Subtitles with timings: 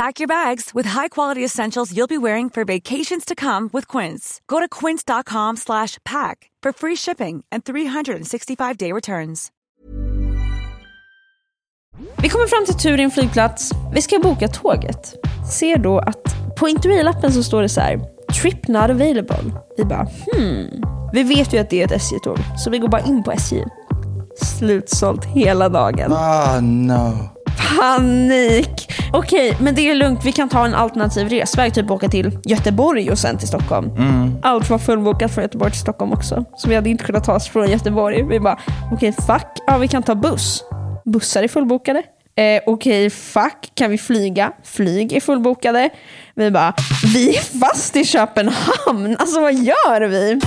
[0.00, 4.40] Pack your bags with high-quality essentials you'll be wearing for vacations to come with Quince.
[4.46, 9.48] Go to quince.com/pack for free shipping and 365-day returns.
[12.22, 13.72] Vi kommer fram till Turin flygplats.
[13.94, 15.14] Vi ska boka tåget.
[15.52, 18.00] Ser då att på intervjulappen så står det så här.
[18.42, 19.52] Trip not available.
[19.76, 20.82] Vi bara hmm.
[21.12, 22.38] Vi vet ju att det är ett SJ-tåg.
[22.58, 23.64] Så vi går bara in på SJ.
[24.58, 26.12] Slutsålt hela dagen.
[26.12, 27.28] Ah, no.
[27.78, 28.79] Panik!
[29.12, 30.20] Okej, men det är lugnt.
[30.24, 31.74] Vi kan ta en alternativ resväg.
[31.74, 33.90] Typ åka till Göteborg och sen till Stockholm.
[34.42, 36.44] Allt var fullbokat från Göteborg till Stockholm också.
[36.56, 38.22] Så vi hade inte kunnat ta oss från Göteborg.
[38.22, 38.58] Vi bara,
[38.92, 39.46] okej fuck.
[39.66, 40.64] Ja, vi kan ta buss.
[41.04, 42.02] Bussar är fullbokade.
[42.36, 43.72] Eh, okej, fuck.
[43.74, 44.52] Kan vi flyga?
[44.64, 45.90] Flyg är fullbokade.
[46.34, 46.74] Vi bara,
[47.14, 49.16] vi är fast i Köpenhamn.
[49.18, 50.40] Alltså vad gör vi?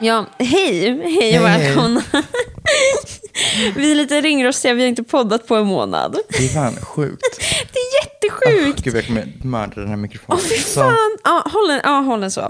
[0.00, 1.38] Ja, hej, hej och Hej, hej.
[1.38, 2.02] välkomna.
[3.76, 6.16] vi är lite ringrostiga, vi har inte poddat på en månad.
[6.28, 7.22] Det är fan sjukt.
[7.72, 8.82] Det är jättesjukt.
[8.84, 10.40] Gud, jag kommer mörda den här mikrofonen.
[10.44, 11.16] Åh fy Så, fan.
[11.24, 12.40] Ja, håll den, ja, håll den så.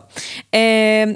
[0.50, 0.60] Eh,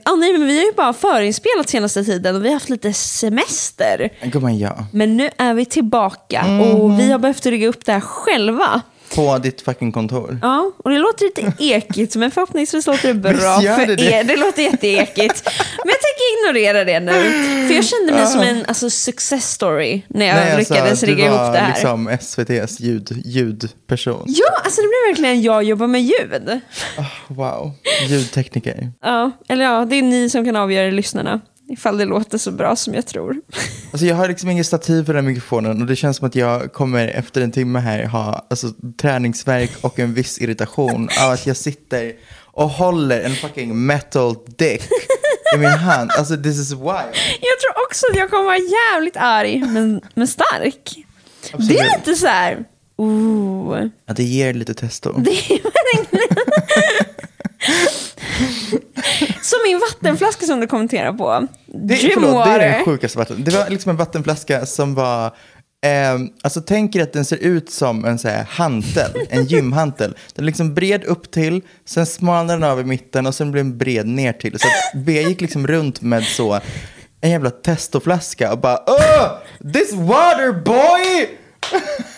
[0.04, 2.92] ja, nej, men vi har ju bara förinspelat senaste tiden och vi har haft lite
[2.92, 4.10] semester.
[4.22, 4.86] Gumman, ja.
[4.92, 6.60] Men nu är vi tillbaka Mhm.
[6.60, 8.82] och vi har behövt rigga upp det här själva.
[9.14, 10.38] På ditt fucking kontor.
[10.42, 14.12] Ja, och det låter lite ekigt men förhoppningsvis låter det bra för det det?
[14.12, 14.24] er.
[14.24, 15.42] Det låter jätteekigt.
[15.84, 17.12] Men jag tänker ignorera det nu.
[17.68, 21.16] För jag kände mig som en alltså, success story när jag Nej, alltså, lyckades rigga
[21.16, 21.72] du ihop var det här.
[21.74, 24.24] liksom SVTs ljud, ljudperson.
[24.26, 26.60] Ja, alltså det blev verkligen jag jobbar med ljud.
[27.28, 27.72] Wow.
[28.08, 28.92] Ljudtekniker.
[29.02, 31.40] Ja, eller ja, det är ni som kan avgöra lyssnarna.
[31.70, 33.36] Ifall det låter så bra som jag tror.
[33.92, 36.34] Alltså jag har liksom ingen stativ för den här mikrofonen och det känns som att
[36.34, 38.66] jag kommer efter en timme här ha alltså,
[39.00, 42.12] träningsverk och en viss irritation av att jag sitter
[42.52, 44.82] och håller en fucking metal dick
[45.54, 46.10] i min hand.
[46.18, 47.14] Alltså this is wild.
[47.40, 51.04] Jag tror också att jag kommer vara jävligt arg, men, men stark.
[51.68, 52.64] Det är lite så här...
[52.96, 53.86] Ooh.
[54.06, 55.12] Ja, det ger lite testo.
[55.12, 56.28] Det är verkligen...
[59.50, 61.46] Som min vattenflaska som du kommenterar på.
[61.66, 63.44] Det, förlåt, det är den sjukaste vatten.
[63.44, 65.26] Det var liksom en vattenflaska som var...
[65.82, 70.16] Eh, alltså tänk er att den ser ut som en så här hantel, en gymhantel.
[70.34, 73.62] Den är liksom bred upp till, sen smalnar den av i mitten och sen blir
[73.62, 74.58] den bred ner till.
[74.58, 76.60] Så att B gick liksom runt med så
[77.20, 79.38] en jävla testoflaska och bara oh,
[79.72, 81.38] this water boy!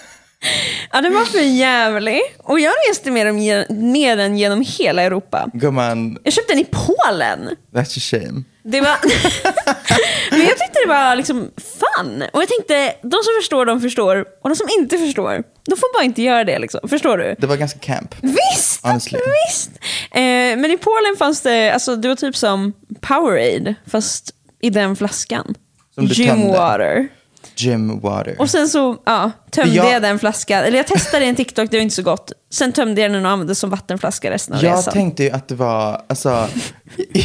[0.93, 2.21] Ja, den var för jävlig.
[2.39, 5.51] Och jag reste med, dem, med den genom hela Europa.
[5.53, 7.57] Gumman, Jag köpte den i Polen.
[7.73, 8.43] that's a shame.
[8.65, 8.97] Det var...
[10.31, 12.23] Men jag tyckte det var liksom fun.
[12.33, 14.25] Och jag tänkte, de som förstår, de förstår.
[14.43, 16.59] Och de som inte förstår, de får bara inte göra det.
[16.59, 16.81] Liksom.
[16.89, 17.35] Förstår du?
[17.39, 18.15] Det var ganska camp.
[18.21, 18.87] Visst!
[18.87, 19.19] Honestly.
[19.49, 19.71] Visst!
[20.11, 20.21] Eh,
[20.57, 24.31] men i Polen fanns det, alltså det var typ som Powerade, fast
[24.63, 25.55] i den flaskan.
[25.95, 26.59] Som du Gym tömde.
[26.59, 27.09] water.
[27.57, 28.37] Gym water.
[28.39, 30.59] Och sen så ja, tömde Jag- jag den flaskan.
[30.65, 32.33] Eller jag testade en TikTok, det var inte så gott.
[32.53, 34.93] Sen tömde jag den och använde som vattenflaska resten av Jag resan.
[34.93, 36.29] tänkte ju att det var, alltså,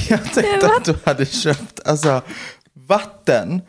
[0.09, 2.21] jag tänkte att du hade köpt, alltså,
[2.87, 3.61] vatten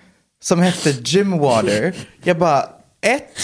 [0.43, 1.95] som hette gym water.
[2.23, 2.65] Jag bara,
[3.01, 3.39] ett,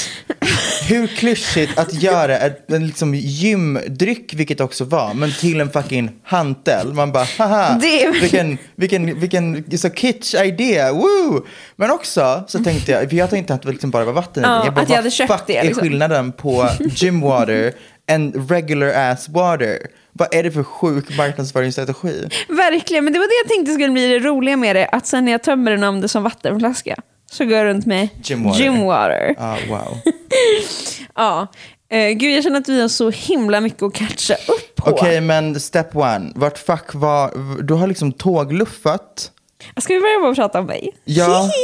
[0.88, 6.10] hur klyschigt att göra ett, en liksom gymdryck, vilket också var, men till en fucking
[6.22, 6.92] hantel.
[6.94, 11.46] Man bara, haha, Det är- vilken, vilken, vilken så kitsch idé, woo!
[11.76, 14.50] Men också så tänkte jag, för jag tänkte att det liksom bara var vatten Ja,
[14.50, 14.64] den.
[14.64, 15.82] jag bara, att jag hade köpt fuck det, är liksom.
[15.82, 17.72] skillnaden på gym water
[18.06, 19.78] än regular ass water.
[20.12, 22.28] Vad är det för sjuk marknadsföringsstrategi?
[22.48, 24.86] Verkligen, men det var det jag tänkte skulle bli det roliga med det.
[24.86, 26.96] Att sen när jag tömmer den om det som vattenflaska
[27.34, 28.60] så går jag runt med Gym water.
[28.60, 29.34] Gym water.
[29.38, 29.98] Ah, wow.
[31.14, 31.46] Ja.
[31.88, 34.90] Eh, gud, jag känner att vi har så himla mycket att catcha upp på.
[34.90, 36.32] Okej, men step one.
[36.34, 37.32] Vart fuck var...
[37.62, 39.30] Du har liksom tågluffat.
[39.76, 40.90] Ska vi börja med att prata om mig?
[41.04, 41.50] Ja.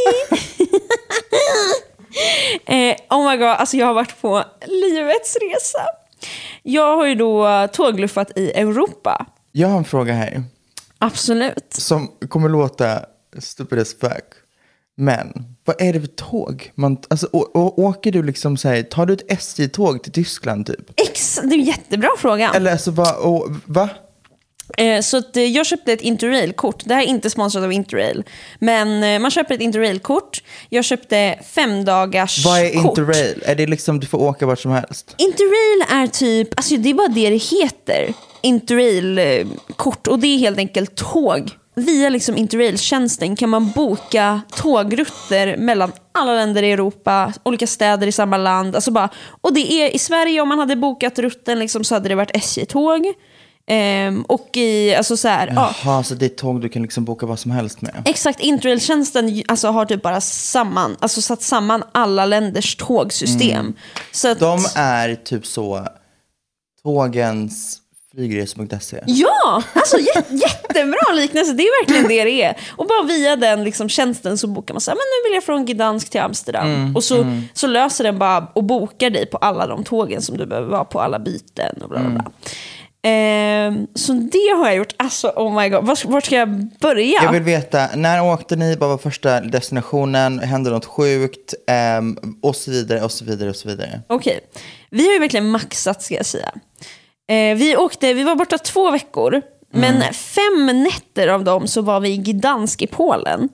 [2.67, 5.79] Eh, oh my god, alltså jag har varit på livets resa.
[6.63, 9.27] Jag har ju då tågluffat i Europa.
[9.53, 10.43] Jag har en fråga här.
[10.99, 11.67] Absolut.
[11.71, 13.01] Som kommer låta
[13.39, 14.25] stupid as fuck.
[15.01, 16.73] Men vad är det för tåg?
[16.75, 21.01] Man, alltså, åker du liksom så här, tar du ett SJ-tåg till Tyskland typ?
[21.01, 22.51] Ex, det är en jättebra fråga.
[22.55, 23.89] Eller alltså vad, och, va?
[24.77, 26.83] Eh, så att, eh, jag köpte ett interrail-kort.
[26.85, 28.25] Det här är inte sponsrat av interrail.
[28.59, 30.43] Men eh, man köper ett interrail-kort.
[30.69, 32.99] Jag köpte fem dagars Vad är kort.
[32.99, 33.43] interrail?
[33.47, 35.15] Är det liksom du får åka vart som helst?
[35.19, 38.15] Interrail är typ, alltså det är bara det det heter.
[38.43, 40.07] Interrail-kort.
[40.07, 41.51] Och det är helt enkelt tåg.
[41.85, 48.13] Via liksom interrail-tjänsten kan man boka tågrutter mellan alla länder i Europa, olika städer i
[48.13, 48.75] samma land.
[48.75, 49.09] Alltså bara,
[49.41, 52.37] och det är i Sverige, om man hade bokat rutten liksom, så hade det varit
[52.37, 53.15] SJ-tåg.
[53.67, 55.75] Ehm, och i, alltså så här, ja.
[55.85, 58.03] Jaha, så det är tåg du kan liksom boka vad som helst med?
[58.05, 63.75] Exakt, Interrail-tjänsten alltså, har typ bara samman, alltså, satt samman alla länders tågsystem.
[64.13, 65.87] Så att, De är typ så
[66.83, 67.79] tågens
[68.15, 69.01] flygresor.se.
[69.07, 71.53] Ja, alltså jä jättebra liknelse.
[71.53, 72.57] Det är verkligen det det är.
[72.77, 75.45] Och bara via den liksom, tjänsten så bokar man så här, men nu vill jag
[75.45, 76.97] från Gdansk till Amsterdam.
[76.97, 80.47] och så, så löser den bara och bokar dig på alla de tågen som du
[80.47, 82.25] behöver vara på, alla byten och bla bla bla.
[83.03, 84.95] Ehm, så det har jag gjort.
[84.97, 87.23] Alltså oh my god, vart, vart ska jag börja?
[87.23, 88.77] Jag vill veta, när åkte ni?
[88.77, 90.39] Vad var första destinationen?
[90.39, 91.55] Hände något sjukt?
[91.67, 94.01] Ehm, och så vidare, och så vidare, och så vidare.
[94.07, 94.41] Okej,
[94.91, 96.53] vi har ju verkligen maxat ska jag säga.
[97.31, 99.43] Eh, vi, åkte, vi var borta två veckor,
[99.73, 103.49] men fem nätter av dem så var vi i Gdansk i Polen.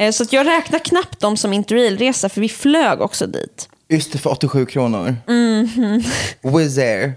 [0.00, 3.68] Eh, så jag räknar knappt dem som interrailresa, för vi flög också dit.
[3.88, 5.16] Just det, för 87 kronor.
[5.26, 6.02] Mhm.
[6.42, 7.12] Wizz Air.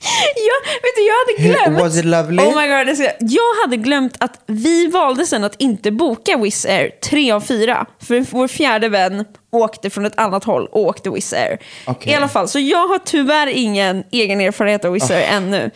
[0.36, 1.80] Ja, vet du, jag hade glömt.
[1.82, 2.42] Was it lovely?
[2.42, 6.90] Oh my God, jag hade glömt att vi valde sen att inte boka Wizz Air
[7.10, 7.86] tre av fyra.
[8.02, 11.58] För vår fjärde vän åkte från ett annat håll och åkte Wizz Air.
[11.86, 12.12] Okej.
[12.12, 15.70] I alla fall, så jag har tyvärr ingen egen erfarenhet av Wizz Air ännu.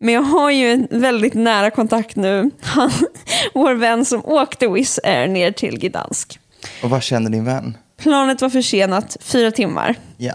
[0.00, 2.50] Men jag har ju en väldigt nära kontakt nu.
[2.60, 2.90] Han,
[3.54, 6.38] vår vän som åkte Wizz Air ner till Gdansk.
[6.82, 7.76] Och vad kände din vän?
[8.02, 9.94] Planet var försenat fyra timmar.
[10.16, 10.32] Ja.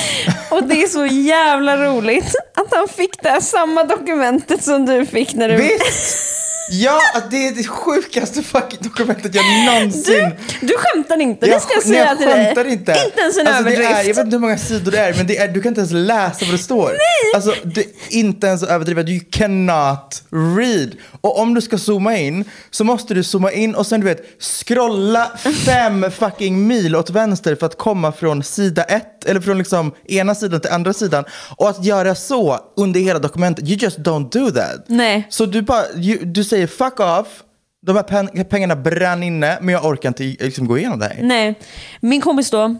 [0.50, 5.06] Och det är så jävla roligt att han fick det här samma dokumentet som du
[5.06, 5.56] fick när du...
[5.56, 6.16] Visst!
[6.70, 7.00] Ja,
[7.30, 10.30] det är det sjukaste fucking dokumentet jag någonsin...
[10.60, 12.44] Du, du skämtar inte, Jag, det ska jag säga jag till dig.
[12.46, 12.92] skämtar inte.
[13.06, 13.90] Inte ens en alltså, överdrift.
[13.90, 15.80] är, Jag vet inte hur många sidor det är, men det är, du kan inte
[15.80, 16.88] ens läsa vad det står.
[16.88, 17.34] Nej.
[17.34, 19.08] Alltså, det är inte ens överdrivet.
[19.08, 20.22] You cannot
[20.58, 20.90] read.
[21.20, 24.40] Och om du ska zooma in så måste du zooma in och sen du vet
[24.40, 25.32] scrolla
[25.66, 30.34] fem fucking mil åt vänster för att komma från sida ett, eller från liksom ena
[30.34, 31.24] sidan till andra sidan.
[31.56, 34.84] Och att göra så under hela dokumentet, you just don't do that.
[34.86, 35.26] Nej.
[35.30, 37.42] Så du bara, you, du säger fuck off,
[37.86, 41.22] de här pen, pengarna brann inne, men jag orkar inte liksom, gå igenom det här.
[41.22, 41.58] Nej,
[42.00, 42.76] min kompis då,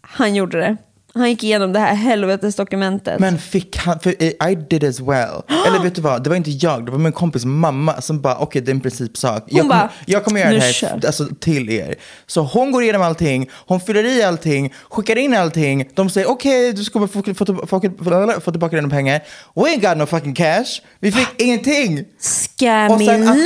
[0.00, 0.76] han gjorde det.
[1.16, 3.20] Han gick igenom det här helvetesdokumentet.
[3.20, 5.42] Men fick han, för I did as well.
[5.66, 8.36] Eller vet du vad, det var inte jag, det var min kompis mamma som bara,
[8.38, 9.44] okej det är en principsak.
[9.46, 11.94] Jag, Hon bara, kommer, jag kommer göra "Nu det här kör." alltså, till er.
[12.26, 15.88] Så hon går igenom allting, hon fyller i allting, skickar in allting.
[15.94, 19.20] De säger okej, du ska bara få, få, få, få, få, få tillbaka dina pengar.
[19.54, 20.64] We ain't got no fucking cash.
[21.00, 22.04] Vi fick ingenting.
[22.20, 23.36] Scammy att, Lammy.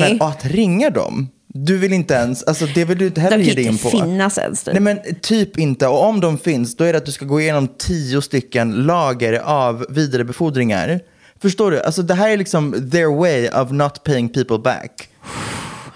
[0.00, 3.38] nej, men, att ringa dem, du vill inte ens, alltså det vill du inte heller
[3.38, 3.90] De ge kan dig in inte på.
[3.90, 4.62] finnas ens.
[4.62, 4.74] typ.
[4.74, 5.86] Nej men typ inte.
[5.86, 9.32] Och om de finns, då är det att du ska gå igenom tio stycken lager
[9.40, 11.00] av vidarebefordringar.
[11.42, 11.80] Förstår du?
[11.82, 15.08] Alltså det här är liksom their way of not paying people back.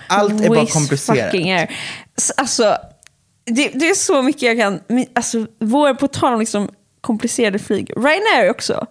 [0.09, 1.69] Allt är bara komplicerat.
[2.37, 2.77] Alltså,
[3.45, 4.81] det, det är så mycket jag kan...
[5.15, 6.69] Alltså, vår, på tal om liksom
[7.01, 7.91] komplicerade flyg.
[7.97, 8.87] Ryanair också.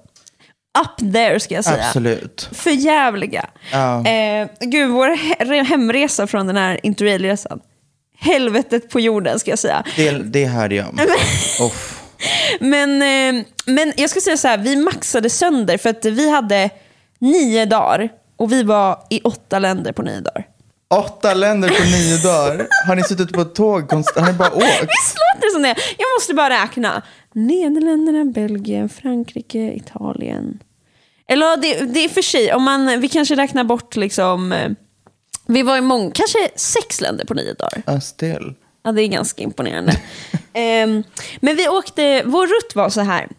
[0.80, 1.86] Up there ska jag säga.
[1.88, 2.50] Absolut.
[2.51, 3.46] För jävliga.
[3.72, 4.08] Ja.
[4.08, 7.60] Eh, gud, vår he- hemresa från den här interrailresan.
[8.20, 9.84] Helvetet på jorden ska jag säga.
[9.96, 11.00] Det, det hörde jag om.
[11.65, 12.00] Uff.
[12.60, 16.70] Men, eh, men jag ska säga så här, vi maxade sönder för att vi hade
[17.20, 20.48] nio dagar och vi var i åtta länder på nio dagar.
[20.94, 22.68] Åtta länder på nio dagar.
[22.88, 24.25] Har ni suttit på ett tåg konstant?
[24.25, 24.63] Har ni bara åkt?
[24.82, 25.75] Visst låter det som det?
[25.98, 27.01] Jag måste bara räkna.
[27.34, 30.60] Nederländerna, Belgien, Frankrike, Italien.
[31.28, 34.72] Eller det, det är för sig, om man, vi kanske räknar bort liksom, eh,
[35.48, 37.84] vi var i många, kanske sex länder på nio dagar.
[37.86, 38.54] Ja, still.
[38.84, 40.02] Ja, det är ganska imponerande.
[40.56, 41.04] Ehm,
[41.42, 43.30] men vi åkte, vår rutt var så här.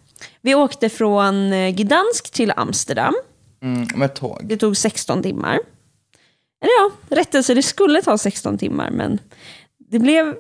[0.41, 3.15] Vi åkte från eh, Gdansk till Amsterdam.
[3.63, 4.41] Mm, med tåg.
[4.45, 5.61] Det tog 16 timmar.
[6.63, 9.19] Eller ja, rättelse, det skulle ta 16 timmar, men
[9.91, 10.35] det blev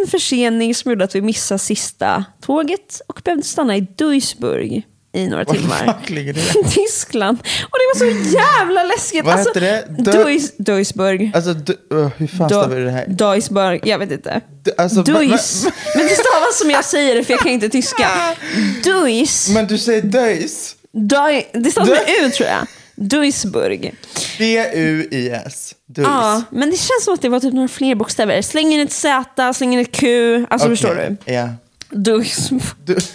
[0.00, 4.82] en försening som gjorde att vi missade sista tåget och behövde stanna i Duisburg
[5.14, 5.98] i några Var timmar.
[6.00, 6.40] fuck ligger det?
[6.70, 7.38] Tyskland.
[7.40, 9.24] Och det var så jävla läskigt.
[9.24, 10.02] Vad alltså, heter det?
[10.02, 11.30] Du- Duis, Duisburg.
[11.34, 13.06] Alltså, du, uh, hur fan stavar du det här?
[13.08, 14.40] Duisburg, jag vet inte.
[14.64, 15.64] Du, alltså, Duis.
[15.96, 18.08] Men det stavas som jag säger det för jag kan inte tyska.
[18.84, 19.48] Duis.
[19.48, 20.76] Men, du säger Duis?
[20.92, 22.66] Dui, det stavas med Du- U tror jag.
[23.02, 23.94] Duisburg.
[24.38, 25.74] D-U-I-S.
[25.86, 26.08] Duis.
[26.08, 28.42] Ja, men det känns som att det var typ några fler bokstäver.
[28.42, 30.34] Släng in ett Z, släng in ett Q.
[30.50, 31.32] Alltså Okej, förstår du?
[31.32, 31.48] Ja.
[31.90, 32.62] Duisburg.
[32.84, 32.96] Du,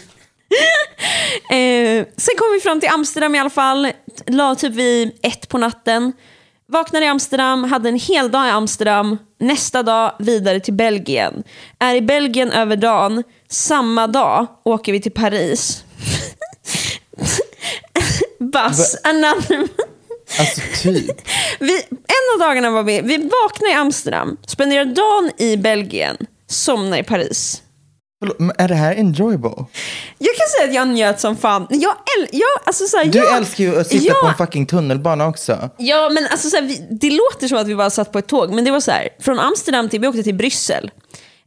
[1.49, 3.91] Eh, sen kom vi fram till Amsterdam i alla fall.
[4.27, 6.13] La typ vid ett på natten.
[6.69, 9.17] Vaknade i Amsterdam, hade en hel dag i Amsterdam.
[9.39, 11.43] Nästa dag vidare till Belgien.
[11.79, 13.23] Är i Belgien över dagen.
[13.49, 15.83] Samma dag åker vi till Paris.
[18.39, 19.67] Bus, another...
[20.39, 21.21] alltså typ.
[21.59, 26.17] Vi, en av dagarna var vi, vi vaknade i Amsterdam, spenderade dagen i Belgien,
[26.47, 27.61] somnade i Paris.
[28.19, 29.65] Förlåt, men är det här enjoyable?
[30.17, 31.67] Jag kan säga att jag njöt som fan.
[31.69, 34.35] Jag, äl, jag, alltså så här, Du jag, älskar ju att sitta ja, på en
[34.35, 35.69] fucking tunnelbana också.
[35.77, 38.27] Ja, men alltså, så här, vi, det låter som att vi bara satt på ett
[38.27, 40.91] tåg, men det var så här, från Amsterdam till, vi åkte till Bryssel.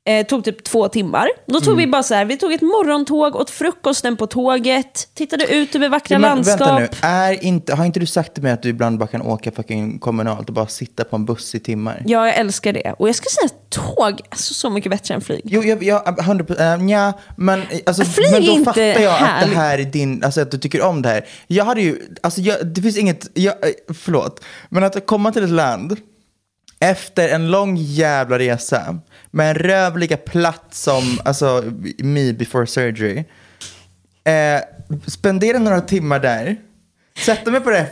[0.04, 1.28] Eh, tog typ två timmar.
[1.46, 5.54] Då tog vi bara så här, vi tog ett morgontåg, åt frukosten på tåget, tittade
[5.54, 6.60] ut över vackra Ja, men landskap.
[6.60, 9.22] Vänta nu, är inte, har inte du sagt till mig att du ibland bara kan
[9.22, 12.02] åka fucking kommunalt och bara sitta på en buss i timmar?
[12.06, 12.94] Ja, jag älskar det.
[12.98, 15.40] Och jag ska säga att tåg är så, så mycket bättre än flyg.
[15.44, 19.18] Jo, jag, jag, 100 procent, nja, men, alltså, Flyg men då inte fattar jag att
[19.18, 19.54] härligt.
[19.54, 21.24] det här är din, alltså att du tycker om det här.
[21.46, 25.44] Jag hade ju, alltså jag, det finns inget, jag, eh, förlåt, men att komma till
[25.44, 25.96] ett land
[26.84, 28.98] efter en lång jävla resa
[29.30, 31.64] med en röv lika platt som, alltså,
[31.98, 33.24] me before surgery.
[34.24, 34.60] Eh,
[35.06, 36.56] spendera några timmar där,
[37.18, 37.86] sätta mig på det,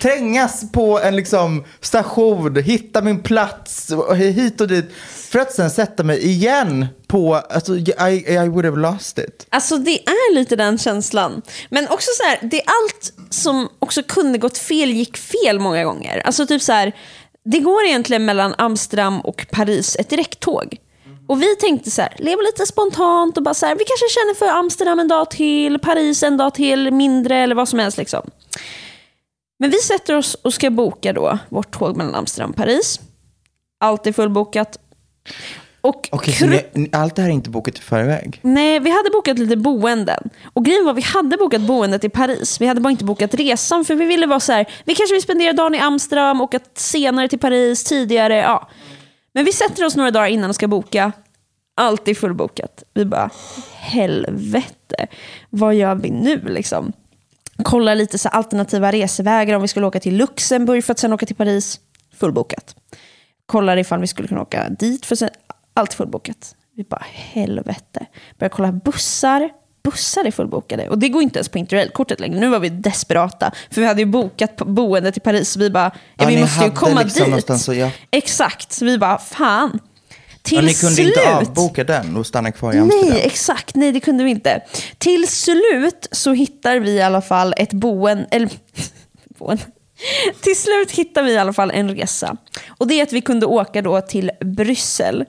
[0.00, 4.92] trängas på en liksom station, hitta min plats hit och dit.
[5.30, 9.46] För att sen sätta mig igen på, alltså I, I would have lost it.
[9.48, 11.42] Alltså det är lite den känslan.
[11.68, 15.84] Men också så här, det är allt som också kunde gått fel gick fel många
[15.84, 16.22] gånger.
[16.24, 16.92] Alltså typ så här,
[17.44, 20.76] det går egentligen mellan Amsterdam och Paris ett direkttåg.
[21.28, 24.34] Och vi tänkte så här, leva lite spontant och bara så här, vi kanske känner
[24.34, 28.30] för Amsterdam en dag till, Paris en dag till, mindre eller vad som helst liksom.
[29.58, 33.00] Men vi sätter oss och ska boka då vårt tåg mellan Amsterdam och Paris.
[33.80, 34.78] Allt är fullbokat.
[35.80, 38.40] Och Okej, så kru- ni, allt det här är inte bokat i förväg?
[38.42, 40.30] Nej, vi hade bokat lite boenden.
[40.52, 42.60] Och grejen var, vi hade bokat boendet i Paris.
[42.60, 45.22] Vi hade bara inte bokat resan, för vi ville vara så här, vi kanske vill
[45.22, 48.68] spendera dagen i Amsterdam, åka senare till Paris, tidigare, ja.
[49.32, 51.12] Men vi sätter oss några dagar innan och ska boka.
[51.76, 52.82] Allt är fullbokat.
[52.94, 53.30] Vi bara,
[53.74, 55.06] helvete,
[55.50, 56.92] vad gör vi nu liksom?
[57.62, 61.26] Kollar lite så alternativa resevägar om vi skulle åka till Luxemburg för att sen åka
[61.26, 61.80] till Paris.
[62.20, 62.74] Fullbokat.
[63.46, 65.30] Kollar ifall vi skulle kunna åka dit för sen,
[65.80, 66.54] allt fullbokat.
[66.76, 68.06] Vi bara helvete.
[68.38, 69.50] Börjar kolla bussar.
[69.84, 70.88] Bussar är fullbokade.
[70.88, 72.40] Och det går inte ens på interrailkortet längre.
[72.40, 73.52] Nu var vi desperata.
[73.70, 75.50] För vi hade ju bokat boendet i Paris.
[75.50, 77.60] Så vi bara, ja, vi måste ju komma liksom dit.
[77.60, 77.90] så, ja.
[78.10, 78.72] Exakt.
[78.72, 79.78] Så vi bara, fan.
[80.42, 81.06] Till Och ni kunde slut.
[81.16, 83.08] inte avboka den och stanna kvar i Amsterdam?
[83.10, 83.74] Nej, exakt.
[83.74, 84.62] Nej, det kunde vi inte.
[84.98, 88.26] Till slut så hittar vi i alla fall ett boende.
[88.30, 88.50] Eller,
[89.38, 89.62] boende.
[90.40, 92.36] Till slut hittar vi i alla fall en resa.
[92.68, 95.24] Och det är att vi kunde åka då till Bryssel.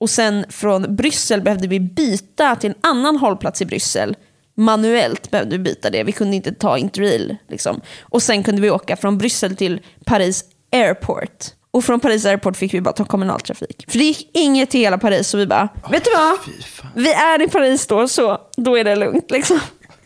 [0.00, 4.16] Och sen från Bryssel behövde vi byta till en annan hållplats i Bryssel.
[4.54, 6.02] Manuellt behövde vi byta det.
[6.02, 7.36] Vi kunde inte ta interrail.
[7.48, 7.80] Liksom.
[8.02, 11.46] Och sen kunde vi åka från Bryssel till Paris Airport.
[11.70, 13.84] Och från Paris Airport fick vi bara ta kommunaltrafik.
[13.88, 16.38] För det gick inget till hela Paris så vi bara, vet du vad?
[16.94, 19.30] Vi är i Paris då, så då är det lugnt.
[19.30, 19.60] Liksom.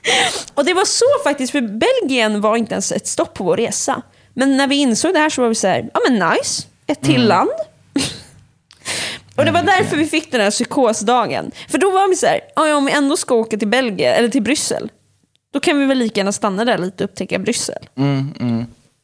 [0.54, 4.02] Och det var så faktiskt, för Belgien var inte ens ett stopp på vår resa.
[4.34, 7.02] Men när vi insåg det här så var vi så här, ja men nice, ett
[7.02, 7.50] till land.
[9.36, 11.50] Och det var därför vi fick den här psykosdagen.
[11.68, 14.14] För då var vi så här, "Ja, ja, om vi ändå ska åka till Belgien,
[14.14, 14.90] eller till Bryssel,
[15.52, 17.88] då kan vi väl lika gärna stanna där lite och upptäcka Bryssel.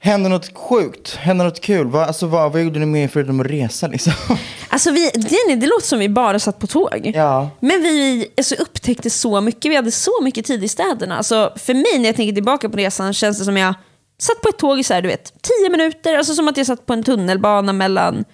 [0.02, 1.14] Hände något sjukt?
[1.14, 1.86] Hände något kul?
[1.86, 4.12] Vad, alltså, vad, vad gjorde ni mer förutom att resa liksom?
[4.68, 7.12] Alltså vi, det, det låter som vi bara satt på tåg.
[7.14, 7.50] Ja.
[7.60, 9.70] Men vi alltså, upptäckte så mycket.
[9.70, 11.16] Vi hade så mycket tid i städerna.
[11.16, 13.74] Alltså, för mig när jag tänker tillbaka på resan känns det som jag
[14.18, 16.18] satt på ett tåg i så här, du vet, tio minuter.
[16.18, 18.24] Alltså som att jag satt på en tunnelbana mellan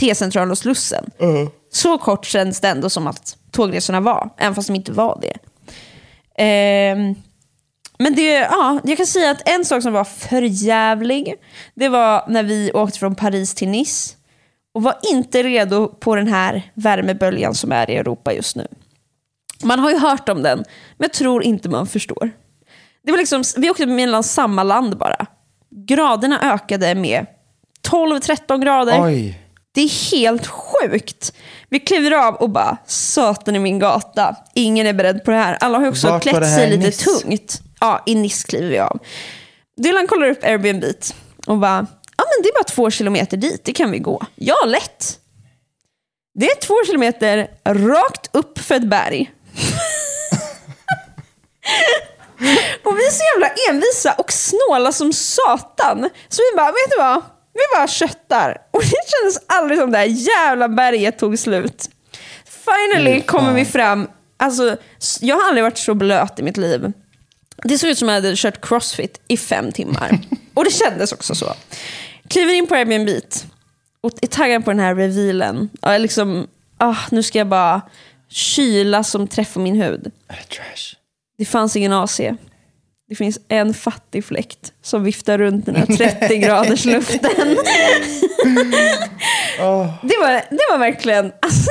[0.00, 1.10] T-centralen och Slussen.
[1.72, 5.36] Så kort känns det ändå som att tågresorna var, även fast de inte var det.
[6.42, 7.14] Ehm,
[7.98, 11.34] men det, ja, jag kan säga att en sak som var förjävlig,
[11.74, 14.14] det var när vi åkte från Paris till Nice
[14.74, 18.66] och var inte redo på den här värmeböljan som är i Europa just nu.
[19.62, 22.30] Man har ju hört om den, men jag tror inte man förstår.
[23.02, 25.26] Det var liksom, vi åkte mellan samma land bara.
[25.70, 27.26] Graderna ökade med
[27.88, 29.04] 12-13 grader.
[29.04, 29.43] Oj.
[29.74, 31.32] Det är helt sjukt.
[31.68, 34.36] Vi kliver av och bara, satan i min gata.
[34.54, 35.56] Ingen är beredd på det här.
[35.60, 37.04] Alla har också Vart var klätt sig lite Nice?
[37.04, 37.60] tungt.
[37.80, 38.98] Ja, i Nice kliver vi av.
[39.76, 40.84] Dylan kollar upp Airbnb
[41.46, 44.22] och bara, ja men det är bara två kilometer dit, det kan vi gå.
[44.34, 45.18] Ja, lätt.
[46.34, 49.30] Det är två kilometer rakt upp för ett berg.
[52.84, 56.10] och vi är så jävla envisa och snåla som satan.
[56.28, 57.22] Så vi bara, vet du vad?
[57.54, 58.58] Vi bara köttar.
[58.70, 61.90] Och det kändes aldrig som det här jävla berget tog slut.
[62.44, 64.08] Finally kommer vi fram.
[64.36, 64.76] Alltså,
[65.20, 66.92] jag har aldrig varit så blöt i mitt liv.
[67.64, 70.18] Det såg ut som att jag hade kört crossfit i fem timmar.
[70.54, 71.54] Och det kändes också så.
[72.28, 73.08] Kliver in på Airbnb
[74.00, 75.68] och är taggad på den här revealen.
[75.82, 76.46] Ja, jag liksom,
[76.78, 77.82] ah, nu ska jag bara
[78.28, 80.12] kyla som träffar min hud.
[80.28, 80.96] Det trash?
[81.38, 82.20] Det fanns ingen AC.
[83.08, 87.20] Det finns en fattig fläkt som viftar runt den här 30 graders luften.
[90.02, 91.24] det, var, det var verkligen...
[91.24, 91.70] Alltså,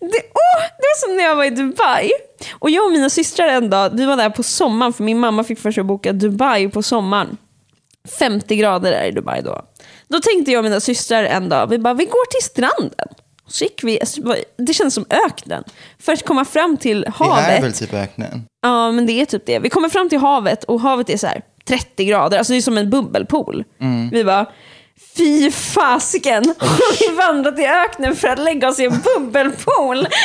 [0.00, 2.10] det, åh, det var som när jag var i Dubai.
[2.52, 5.44] Och jag och mina systrar en dag, vi var där på sommaren för min mamma
[5.44, 7.36] fick för sig att boka Dubai på sommaren.
[8.18, 9.62] 50 grader är i Dubai då.
[10.08, 13.08] Då tänkte jag och mina systrar en dag, vi bara, vi går till stranden.
[13.48, 14.20] Så gick vi, alltså,
[14.56, 15.64] det kändes som öknen.
[15.98, 17.48] För att komma fram till Det havet.
[17.48, 18.44] är väl typ öknen?
[18.62, 19.58] Ja, men det är typ det.
[19.58, 22.38] Vi kommer fram till havet och havet är så här 30 grader.
[22.38, 23.64] Alltså det är som en bubbelpool.
[24.12, 24.46] Vi bara,
[25.16, 26.54] fy fasiken.
[26.58, 30.06] Har vi vandrat i öknen för att lägga oss i en bubbelpool?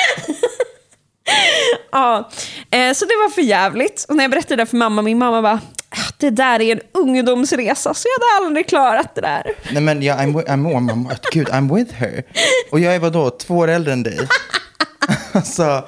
[1.92, 2.30] ja,
[2.72, 4.06] eh, så det var för jävligt.
[4.10, 6.82] Och när jag berättade det för mamma, min mamma bara, "Ah, det där är en
[6.94, 9.44] ungdomsresa, så jag hade aldrig klarat det där.
[9.72, 12.24] Nej men jag, I'm, I'm, I'm, I'm, gud, I'm with her.
[12.72, 14.18] Och jag är vadå, två år äldre än dig?
[15.32, 15.86] Alltså,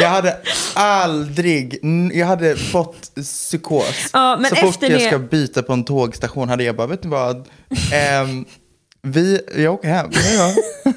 [0.00, 0.36] jag hade
[0.74, 1.78] aldrig,
[2.12, 4.10] jag hade fått psykos.
[4.12, 7.02] Ja, men så fort jag det- ska byta på en tågstation hade jag bara, vet
[7.02, 7.48] du vad?
[7.92, 8.44] Ehm,
[9.02, 10.10] vi, jag åker hem.
[10.12, 10.52] Ja,
[10.84, 10.92] ja.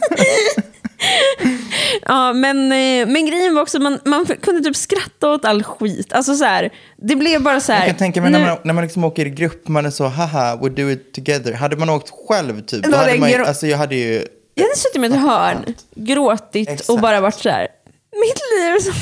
[2.02, 6.14] Ja, men, eh, men grejen var också man, man kunde typ skratta åt all skit.
[6.14, 7.80] Alltså så här, det blev bara så här.
[7.80, 10.06] Jag kan tänka mig när man, när man liksom åker i grupp, man är så,
[10.08, 11.54] haha, we do it together.
[11.54, 15.02] Hade man åkt själv typ, Då hade man alltså jag hade ju, Jag hade suttit
[15.02, 17.02] med ett hörn, gråtit och Exakt.
[17.02, 17.68] bara varit så här.
[18.14, 18.94] Mitt liv,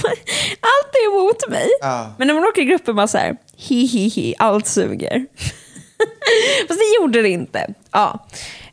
[0.60, 1.68] allt är emot mig.
[1.82, 2.16] Ja.
[2.18, 5.26] Men när man åker i grupp är man så här, hi hi hi, allt suger.
[6.68, 7.74] Fast det gjorde det inte.
[7.92, 8.28] Ja.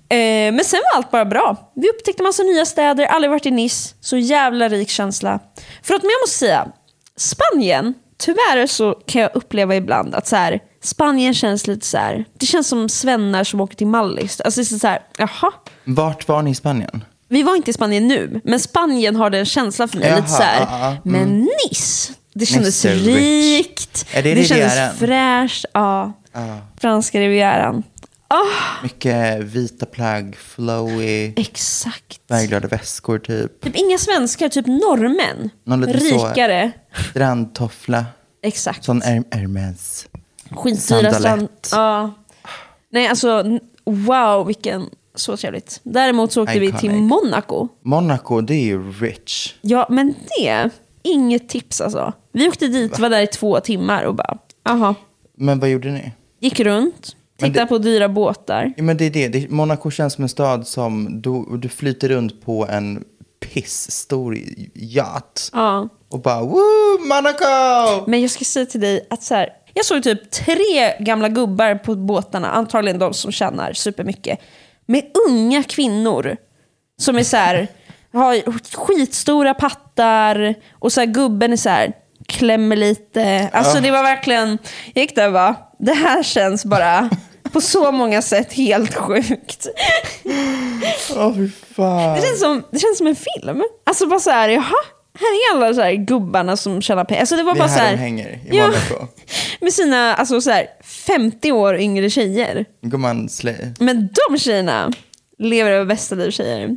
[0.09, 1.73] Eh, men sen var allt bara bra.
[1.75, 3.95] Vi upptäckte massa nya städer, aldrig varit i Nice.
[4.01, 5.41] Så jävla rik känsla.
[5.83, 6.69] För att men jag måste säga,
[7.17, 12.25] Spanien, tyvärr så kan jag uppleva ibland att så här, Spanien känns lite så här,
[12.39, 14.41] det känns som svennar som åker till Mallis.
[14.41, 15.53] Alltså det är så här, jaha.
[15.85, 17.05] vart var ni i Spanien?
[17.29, 20.09] Vi var inte i Spanien nu, men Spanien har den känslan för mig.
[20.09, 20.61] Jaha, lite så här.
[20.61, 21.01] ja, ja, mm.
[21.05, 24.07] Men Nice, det kändes Nice rikt.
[24.13, 25.65] Det det kändes fräscht.
[25.73, 26.13] Ja.
[26.81, 27.83] Franska rivieran.
[28.29, 32.21] Ah, Mycket vita plagg, flowy, exakt.
[32.29, 33.61] färgglada väskor typ.
[33.61, 35.51] Typ inga svenskar, typ norrmän.
[35.65, 36.71] Någon lite så- Rikare.
[37.11, 38.05] Strandtoffla,
[38.43, 38.85] Exakt.
[38.85, 40.07] sån Her- Hermes.
[40.51, 41.49] Skitdyra strand.
[41.73, 42.15] Ja.
[42.91, 44.91] Nej, alltså wow, vilken...
[45.15, 45.81] Så trevligt.
[45.83, 47.11] Däremot så åkte vi till Iconic.
[47.11, 47.69] Monaco.
[47.85, 49.55] Monaco, det är ju rich.
[49.61, 50.71] Ja, men det,
[51.03, 52.13] inget tips alltså.
[52.33, 54.95] Vi åkte dit, var där i två timmar och bara, aha.
[55.37, 56.13] Men vad gjorde ni?
[56.41, 58.73] Gick runt, Men tittade det- på dyra båtar.
[58.77, 59.29] Ja, men det är det.
[59.29, 59.51] det.
[59.51, 63.05] Monaco känns som en stad som du, du flyter runt på en
[63.41, 64.39] pissstor
[64.75, 65.51] yacht.
[65.53, 65.89] Ja.
[66.09, 68.05] Och bara woo, Monaco!
[68.11, 71.75] Men jag ska säga till dig att så här, jag såg typ tre gamla gubbar
[71.75, 74.39] på båtarna, antagligen de som tjänar supermycket,
[74.87, 76.37] med unga kvinnor
[76.99, 77.69] som är så här,
[78.13, 78.43] har
[78.77, 81.93] skitstora pattar och så här, gubben är så här,
[82.27, 83.49] klämmer lite.
[83.53, 84.59] Alltså det var verkligen,
[84.95, 87.11] jag gick där och bara, det här känns bara
[87.53, 89.67] på så många sätt helt sjukt.
[91.17, 92.17] Åh fy fan.
[92.17, 93.63] Det känns som, det känns som en film.
[93.87, 94.75] Alltså bara så här, jaha,
[95.21, 97.21] här är alla så här gubbarna som tjänar pengar.
[97.21, 98.67] Alltså det var Det bara så här här, de hänger i Ja.
[98.67, 99.07] Monaco.
[99.61, 102.65] med sina alltså så här, 50 år yngre tjejer.
[102.83, 103.73] Gumman slay.
[103.81, 104.93] Men de tjejerna
[105.39, 106.77] lever över bästa liv tjejer.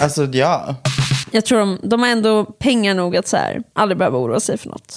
[0.00, 0.74] Alltså ja.
[1.30, 4.58] Jag tror de, de har ändå pengar nog att så här, aldrig behöva oroa sig
[4.58, 4.96] för något.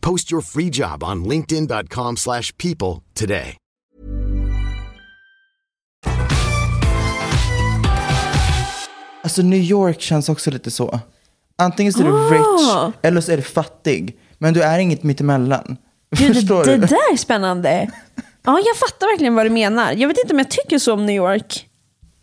[0.00, 3.56] Post your free job on linkedin.com/people slash people today.
[9.22, 11.00] Alltså New York känns också lite så.
[11.58, 12.30] Antingen så är du Ah.
[12.30, 14.18] rich eller så är du fattig.
[14.38, 15.76] Men du är inget mittemellan.
[16.16, 16.86] Gud, Förstår det, det du?
[16.86, 17.90] där är spännande.
[18.44, 19.92] Ja, jag fattar verkligen vad du menar.
[19.92, 21.67] Jag vet inte om jag tycker så om New York.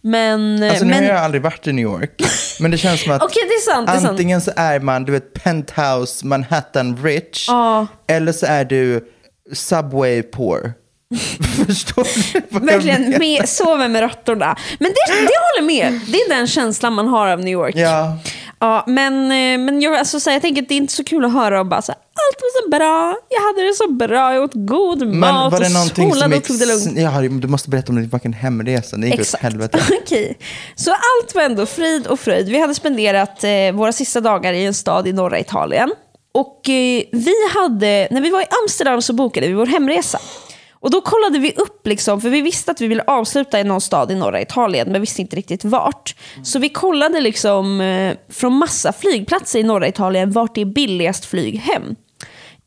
[0.06, 0.64] Men...
[0.64, 1.04] Alltså nu men...
[1.04, 2.22] har jag aldrig varit i New York.
[2.60, 6.26] Men det känns som att Okej, det sant, antingen så är man, du vet, penthouse,
[6.26, 7.46] Manhattan rich.
[7.48, 7.88] Ja.
[8.08, 9.06] Eller så är du
[9.54, 10.74] subway poor.
[11.68, 14.56] Förstår du vad Verkligen, med, sover med råttorna.
[14.80, 16.00] Men det, det håller med.
[16.08, 17.76] Det är den känslan man har av New York.
[17.76, 18.18] Ja.
[18.60, 21.04] Ja, men, eh, men jag, alltså, så här, jag tänker att det är inte så
[21.04, 23.92] kul att höra och bara så här, allt var så bra, jag hade det så
[23.92, 27.00] bra, jag åt god Men mat var det och solade och tog det lugnt.
[27.00, 28.98] Ja, du måste berätta om din fucking hemresa.
[28.98, 29.80] Det gick åt helvete.
[30.02, 30.38] Okej.
[30.76, 32.50] Så allt var ändå frid och fröjd.
[32.50, 35.92] Vi hade spenderat eh, våra sista dagar i en stad i norra Italien.
[36.34, 40.20] Och eh, vi hade, när vi var i Amsterdam så bokade vi vår hemresa.
[40.86, 43.82] Och då kollade vi upp, liksom, för vi visste att vi ville avsluta i någon
[43.82, 46.16] stad i norra Italien, men visste inte riktigt vart.
[46.44, 51.26] Så vi kollade liksom, eh, från massa flygplatser i norra Italien vart det är billigast
[51.26, 51.96] flyg hem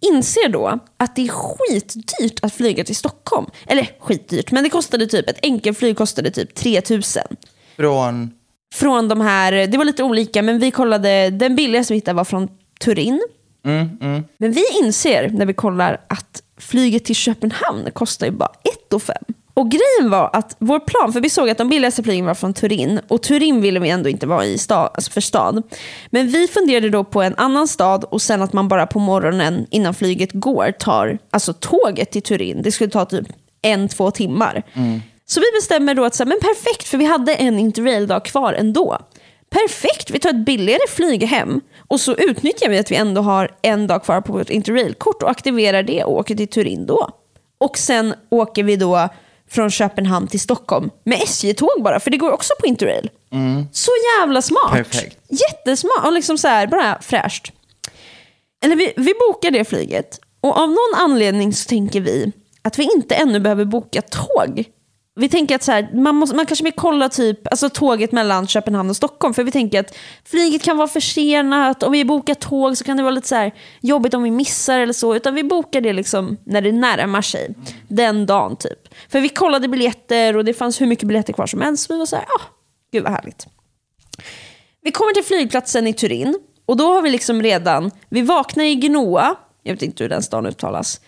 [0.01, 3.47] inser då att det är skitdyrt att flyga till Stockholm.
[3.67, 7.23] Eller skitdyrt, men det kostade typ, ett enkelflyg kostade typ 3000.
[7.77, 8.31] Från...
[8.75, 12.25] Från de här, det var lite olika, men vi kollade, den billigaste vi hittade var
[12.25, 12.49] från
[12.81, 13.21] Turin.
[14.39, 18.53] Men vi inser när vi kollar att flyget till Köpenhamn kostar ju bara
[18.93, 19.17] 1 5.
[19.55, 22.55] Och grejen var att vår plan, för vi såg att de billigaste flygen var från
[22.55, 25.63] Turin och Turin ville vi ändå inte vara i stad, alltså för stad.
[26.11, 29.67] Men vi funderade då på en annan stad och sen att man bara på morgonen
[29.71, 32.63] innan flyget går tar alltså tåget till Turin.
[32.63, 33.27] Det skulle ta typ
[33.63, 34.63] en, två timmar.
[35.27, 38.53] Så vi bestämmer då att så här, men perfekt, för vi hade en interrail-dag kvar
[38.53, 38.99] ändå.
[39.51, 43.57] Perfekt, vi tar ett billigare flyg hem och så utnyttjar vi att vi ändå har
[43.63, 47.09] en dag kvar på vårt interrailkort och aktiverar det och åker till Turin då.
[47.59, 49.09] Och sen åker vi då
[49.51, 53.11] från Köpenhamn till Stockholm med SJ-tåg bara, för det går också på interrail.
[53.73, 54.73] Så jävla smart.
[54.73, 55.19] Perfekt.
[55.29, 57.53] Jättesmart och liksom så här, bara fräscht.
[58.65, 62.33] Eller vi, vi bokar det flyget och av någon anledning så tänker vi
[62.63, 64.65] att vi inte ännu behöver boka tåg.
[65.19, 68.47] Vi tänker att så här, man, måste, man kanske mer kolla typ, alltså tåget mellan
[68.47, 69.35] Köpenhamn och Stockholm.
[69.35, 71.83] För vi tänker att flyget kan vara försenat.
[71.83, 74.81] Om vi bokar tåg så kan det vara lite så här jobbigt om vi missar
[74.81, 75.17] eller så.
[75.17, 77.55] Utan vi bokar det liksom när det närmar sig.
[77.89, 78.95] Den dagen typ.
[79.09, 81.87] För vi kollade biljetter och det fanns hur mycket biljetter kvar som helst.
[81.87, 82.43] Så vi var så här, ah,
[82.93, 83.47] gud vad härligt.
[84.83, 88.75] Vi kommer till flygplatsen i Turin och då har vi liksom redan, vi vaknar i
[88.75, 91.01] Genoa, jag vet inte hur den stan uttalas,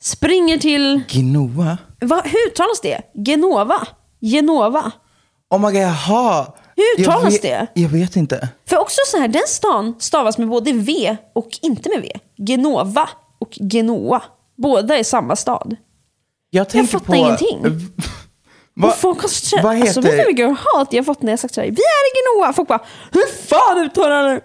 [0.00, 1.78] springer till, Genoa?
[2.00, 3.00] Vad, hur uttalas det?
[3.26, 3.86] Genova?
[4.20, 4.92] Genova?
[5.50, 6.52] Oh my god, jaha.
[6.76, 7.66] Hur Jag uttalas vet- det?
[7.74, 8.48] Jag vet inte.
[8.68, 12.12] För också så här, den stan stavas med både V och inte med V.
[12.46, 13.08] Genova
[13.38, 14.22] och Genoa.
[14.56, 15.76] Båda är samma stad.
[16.50, 17.62] Jag, tänker fattar på, ingenting.
[18.74, 20.24] Va, och folk har så, vad alltså, vet du heter...
[20.24, 21.76] hur mycket hat jag har fått när jag sagt så här, vi är
[22.08, 22.52] i Genoa.
[22.52, 24.40] Folk bara, hur fan uttalar du?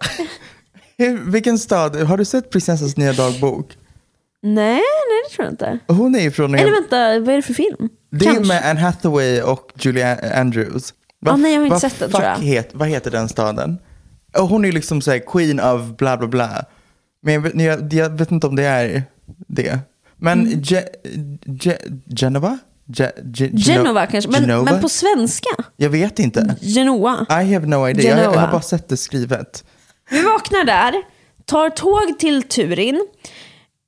[0.98, 1.96] Hur, vilken stad?
[1.96, 3.78] Har du sett prinsessans nya dagbok?
[4.44, 4.84] Nej, nej
[5.30, 5.80] det tror jag inte.
[5.88, 6.56] Hon är ju från...
[6.56, 7.90] Eller vänta, vad är det för film?
[8.12, 8.54] det är Kanske.
[8.54, 10.94] med Anne Hathaway och Julie Andrews.
[11.26, 12.38] Ah, nej, jag har inte vad sett den, fuck tror jag.
[12.38, 13.78] Het, vad heter den staden?
[14.38, 16.66] Och hon är liksom så här queen of bla bla bla.
[17.22, 19.04] Men jag vet, jag, jag vet inte om det är
[19.48, 19.80] det.
[20.18, 20.62] Men Mm.
[20.62, 20.82] Ge,
[21.46, 21.78] Ge,
[22.20, 22.58] Genova?
[22.86, 24.72] Ge, Ge, Geno- Genova kanske, men, Genova?
[24.72, 25.50] men på svenska?
[25.78, 26.56] Jag vet inte.
[26.62, 27.26] Genoa.
[27.30, 28.18] I have no idea.
[28.24, 29.64] Jag, jag har bara sett det skrivet.
[30.10, 30.94] Vi vaknar där,
[31.46, 33.08] tar tåg till Turin.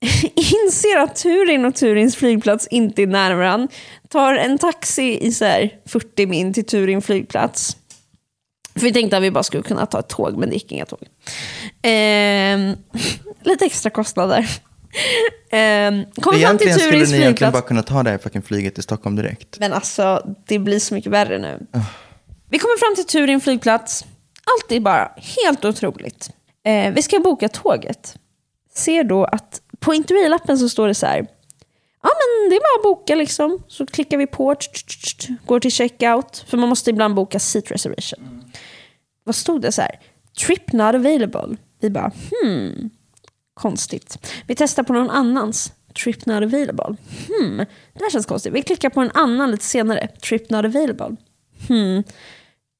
[0.65, 3.67] inser att Turin och Turins flygplats inte är nära varandra.
[4.09, 7.77] Tar en taxi i så här 40 min till Turin flygplats.
[8.73, 10.85] För vi tänkte att vi bara skulle kunna ta ett tåg, men det gick inga
[10.85, 10.99] tåg.
[11.81, 12.75] Ehm,
[13.43, 14.49] lite extra kostnader.
[15.51, 18.41] Ehm, kom fram till Egentligen skulle Turins ni egentligen bara kunna ta det här fucking
[18.41, 19.59] flyget till Stockholm direkt.
[19.59, 21.59] Men alltså, det blir så mycket värre nu.
[22.49, 24.05] Vi kommer fram till Turin flygplats.
[24.45, 26.29] Allt är bara helt otroligt.
[26.65, 28.15] Eh, vi ska boka tåget.
[28.75, 31.27] Ser då att på intervjulappen så står det så här.
[32.03, 33.63] Ja men det är bara att boka liksom.
[33.67, 34.55] Så klickar vi på,
[35.45, 36.45] går till checkout.
[36.47, 38.43] För man måste ibland boka seat reservation.
[39.23, 39.99] Vad stod det så här?
[40.45, 41.57] Trip not available.
[41.79, 42.89] Vi bara hmm,
[43.53, 44.33] konstigt.
[44.47, 45.73] Vi testar på någon annans.
[46.03, 46.95] Trip not available.
[47.27, 47.57] Hmm,
[47.93, 48.53] det här känns konstigt.
[48.53, 50.07] Vi klickar på en annan lite senare.
[50.07, 51.15] Trip not available.
[51.67, 52.03] Hmm.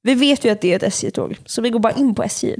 [0.04, 2.56] Vi vet ju att det är ett SJ-tåg, så vi går bara in på SJ.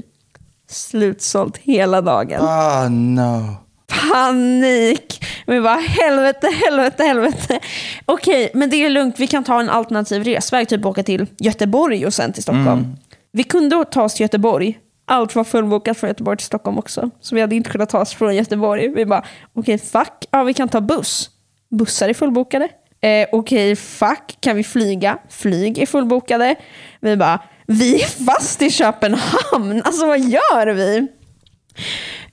[0.68, 2.40] Slutsålt hela dagen.
[2.42, 3.65] Ah no.
[3.86, 5.24] Panik!
[5.46, 7.60] Vi bara helvete, helvete, helvete.
[8.04, 9.18] Okej, men det är lugnt.
[9.18, 12.96] Vi kan ta en alternativ resväg, typ åka till Göteborg och sen till Stockholm.
[13.32, 14.78] Vi kunde ta oss till Göteborg.
[15.08, 17.10] Allt var fullbokat från Göteborg till Stockholm också.
[17.20, 18.88] Så vi hade inte kunnat ta oss från Göteborg.
[18.88, 21.30] Vi bara, okej fuck, ja vi kan ta buss.
[21.70, 22.68] Bussar är fullbokade.
[23.00, 25.18] Eh, okej fuck, kan vi flyga?
[25.30, 26.54] Flyg är fullbokade.
[27.00, 29.82] Vi bara, vi är fast i Köpenhamn.
[29.84, 31.06] Alltså vad gör vi?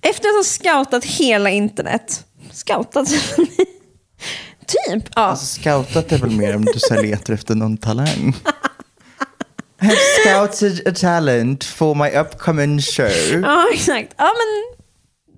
[0.04, 2.26] Efter att ha scoutat hela internet.
[2.52, 3.08] Scoutat?
[4.68, 5.04] typ.
[5.16, 5.22] Ja.
[5.22, 8.36] Alltså scoutat är väl mer om du så letar efter någon talang.
[9.82, 13.42] I have scouted a talent for my upcoming show.
[13.44, 14.14] ja, exakt.
[14.18, 14.78] Ja, men...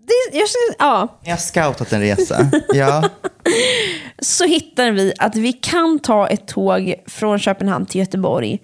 [0.08, 0.47] Det, jag,
[0.80, 1.19] ja.
[1.23, 2.51] Jag har scoutat en resa.
[2.73, 3.10] Ja.
[4.19, 8.60] Så hittar vi att vi kan ta ett tåg från Köpenhamn till Göteborg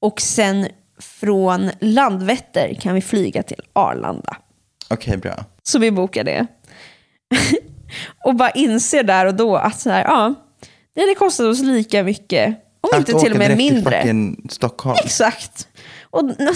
[0.00, 0.66] och sen
[1.00, 4.36] från Landvetter kan vi flyga till Arlanda.
[4.90, 5.44] Okej, bra.
[5.62, 6.46] Så vi bokar det.
[8.24, 10.34] och bara inser där och då att så här, ja,
[10.94, 12.48] det hade kostat oss lika mycket,
[12.80, 13.90] om Att inte till och med mindre.
[13.90, 14.96] till fucking Stockholm.
[15.04, 15.68] Exakt.
[16.10, 16.52] Och nu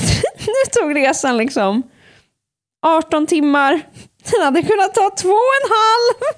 [0.73, 1.83] tog resan liksom
[2.87, 3.81] 18 timmar.
[4.31, 6.37] Den hade kunnat ta två och en halv.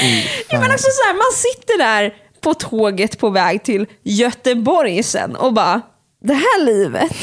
[0.50, 5.36] ja, men alltså så här, man sitter där på tåget på väg till Göteborg sen
[5.36, 5.80] och bara,
[6.22, 7.16] det här livet.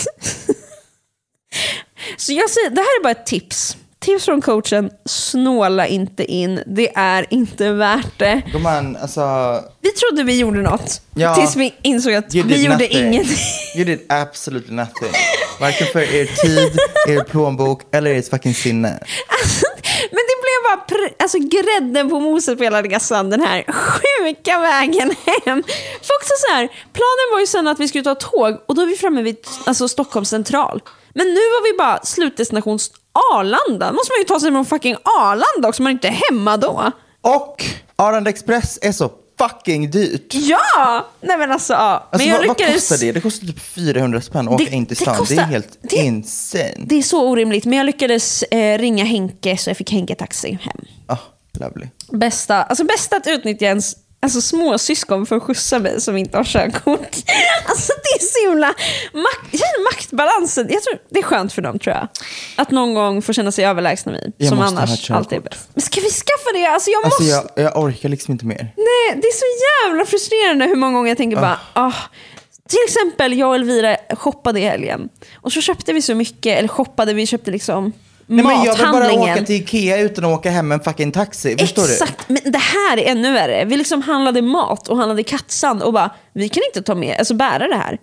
[2.17, 3.77] Så jag säger, det här är bara ett tips.
[3.99, 6.63] Tips från coachen, snåla inte in.
[6.67, 8.41] Det är inte värt det.
[8.51, 9.21] Gumman, alltså...
[9.81, 11.01] Vi trodde vi gjorde något.
[11.15, 11.35] Ja.
[11.35, 12.97] Tills vi insåg att You vi did gjorde nothing.
[13.07, 13.37] ingenting.
[13.75, 15.11] You did absolutely nothing.
[15.59, 18.99] Varken för er tid, er plånbok eller ert fucking sinne.
[20.11, 24.59] Men det blev bara pr- alltså, grädden på moset på hela resan, den här sjuka
[24.59, 25.63] vägen hem.
[26.01, 28.81] För också så här, planen var ju sen att vi skulle ta tåg och då
[28.81, 30.81] är vi framme vid alltså, Stockholms central.
[31.17, 32.79] Men nu var vi bara slutdestination
[33.33, 33.91] Arlanda.
[33.91, 36.91] måste man ju ta sig från fucking Arlanda också, man är inte hemma då.
[37.21, 40.33] Och Arlanda Express är så fucking dyrt.
[40.33, 41.07] Ja!
[41.21, 42.07] Nej men alltså, ja.
[42.11, 42.89] Alltså, men jag vad, vad lyckades...
[42.89, 43.11] kostar det?
[43.11, 45.13] Det kostar typ 400 spänn att åka Det- in till det stan.
[45.13, 46.73] det kostar- är helt det- insane.
[46.85, 50.59] Det är så orimligt, men jag lyckades eh, ringa Henke så jag fick Henke taxi
[50.61, 50.77] hem.
[51.07, 51.17] Ah,
[51.53, 51.87] lovely.
[52.11, 56.43] Bästa, alltså bästa att utnyttja ens alltså småsyskon för att skjutsa mig som inte har
[56.43, 57.15] körkort.
[57.69, 58.67] Alltså det är så himla...
[59.13, 59.61] Mak
[59.93, 60.67] maktbalansen.
[60.69, 62.07] Jag tror, det är skönt för dem tror jag.
[62.55, 64.31] Att någon gång få känna sig överlägsna mig.
[64.37, 65.69] Jag som annars alltid är bäst.
[65.73, 66.65] Men ska vi skaffa det?
[66.65, 67.61] Alltså jag Alltså måste...
[67.61, 68.73] jag, jag orkar liksom inte mer.
[68.77, 69.45] Nej, det är så
[69.87, 71.93] jävla frustrerande hur många gånger jag tänker bara, ah.
[72.69, 75.09] Till exempel, jag och Elvira shoppade i helgen.
[75.35, 77.93] Och så köpte vi så mycket, eller shoppade, vi köpte liksom
[78.29, 81.11] Nej, men jag vill bara åka till Ikea utan att åka hem med en fucking
[81.11, 81.57] taxi.
[81.57, 81.91] Förstår du?
[81.93, 83.65] Exakt, men det här är ännu värre.
[83.65, 87.33] Vi liksom handlade mat och handlade kattsand och bara, vi kan inte ta med, alltså
[87.33, 87.97] bära det här.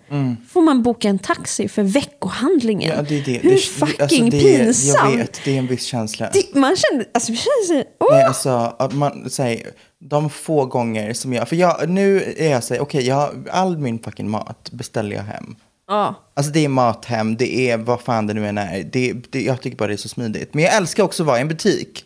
[0.53, 2.91] Får man boka en taxi för veckohandlingen?
[2.91, 3.05] Mm.
[3.05, 3.49] Ja, det är det.
[3.49, 5.11] Hur det, fucking alltså, det är- pinsamt?
[5.11, 6.29] Jag vet, det är en viss känsla.
[6.33, 8.07] Det, man kände, alltså vi kände sig, åh!
[8.15, 9.67] Nej, alltså, man säger,
[10.09, 13.33] de få gånger som jag, för jag, nu är jag så här, okej, jag har-
[13.51, 15.55] all min fucking mat beställer jag hem.
[15.87, 16.15] Ja.
[16.33, 18.83] Alltså det är mat hem, det är vad fan det nu än är.
[18.83, 20.53] Det, det, jag tycker bara det är så smidigt.
[20.53, 22.05] Men jag älskar också att vara i en butik.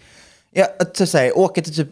[0.51, 0.67] Jag,
[1.07, 1.89] så här, åka till typ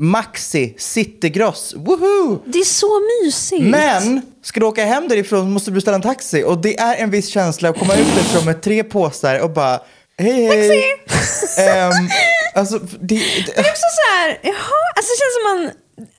[0.00, 2.38] Maxi, Citygross, woho!
[2.44, 3.62] Det är så mysigt.
[3.62, 6.44] Men ska du åka hem därifrån måste du beställa en taxi.
[6.44, 9.80] Och det är en viss känsla att komma ut därifrån med tre påsar och bara
[10.18, 10.82] hej hej.
[11.58, 11.92] Ehm,
[12.54, 15.70] alltså, det, Det det, är också så här, jaha, alltså det känns som man,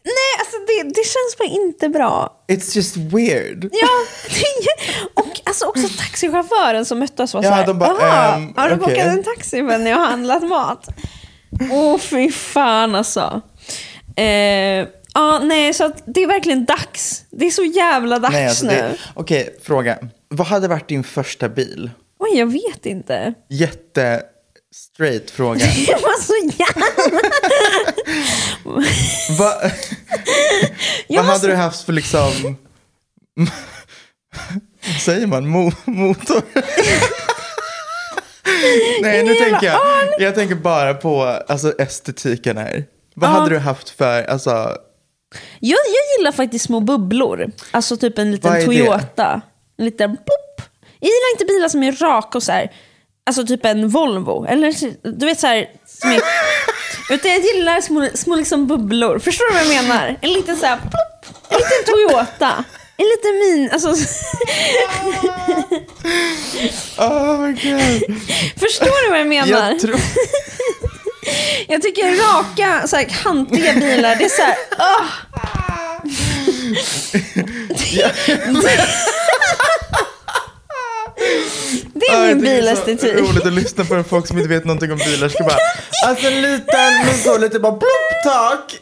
[0.03, 2.43] nej alltså det, det känns bara inte bra.
[2.47, 3.63] it's just weird.
[3.71, 3.87] Ja,
[4.29, 8.35] det, och alltså också taxichauffören som mötte oss var Ja, så här, de bara, "Jaha,
[8.35, 10.87] ehm, har du okej." bokat en taxi när jag har handlat mat?
[11.71, 13.41] Åh fy fan alltså.
[14.15, 17.23] Eh, ja, nej, så att det är verkligen dags.
[17.31, 18.97] Det är så jävla dags Nej, alltså nu.
[19.13, 19.97] Okej, fråga.
[20.27, 21.91] Vad hade varit din första bil?
[22.19, 23.33] Oj, jag vet inte.
[23.49, 24.21] Jätte
[24.75, 25.65] straight fråga.
[25.87, 26.85] Det var så jävla...
[29.39, 29.71] Va,
[31.09, 32.57] vad hade du haft för liksom,
[34.85, 36.41] vad säger man, Mo, motor?
[39.01, 39.79] Nej, nu tänker jag,
[40.19, 42.85] jag tänker bara på alltså, estetiken här.
[43.15, 44.49] Vad hade du haft för, alltså,
[45.59, 47.51] Jag, jag gillar faktiskt små bubblor.
[47.71, 48.65] Alltså typ en liten är det?
[48.65, 49.41] Toyota.
[49.77, 50.61] En liten plopp.
[50.99, 52.71] Jag gillar inte bilar som är raka och så här.
[53.29, 54.45] Alltså typ en Volvo.
[54.45, 54.73] Eller
[55.19, 55.69] du vet så här.
[55.85, 56.21] Som är,
[57.09, 59.19] utan jag gillar små, små liksom bubblor.
[59.19, 60.17] Förstår du vad jag menar?
[60.21, 61.35] En liten så här plopp.
[61.49, 62.63] En liten Toyota.
[62.97, 63.69] En liten min.
[63.71, 63.89] Alltså,
[66.97, 68.17] oh my god.
[68.59, 69.69] förstår du vad jag menar?
[69.71, 69.95] Jag tror,
[71.67, 75.05] Jag tycker raka, så här, kantiga bilar, det är så här, ah.
[82.13, 82.99] Är min tycker det är bilestetik.
[83.17, 85.29] så roligt att lyssna på folk som inte vet någonting om bilar.
[85.29, 85.55] Ska bara,
[86.07, 88.79] alltså en liten, men så lite bara plopp, tack.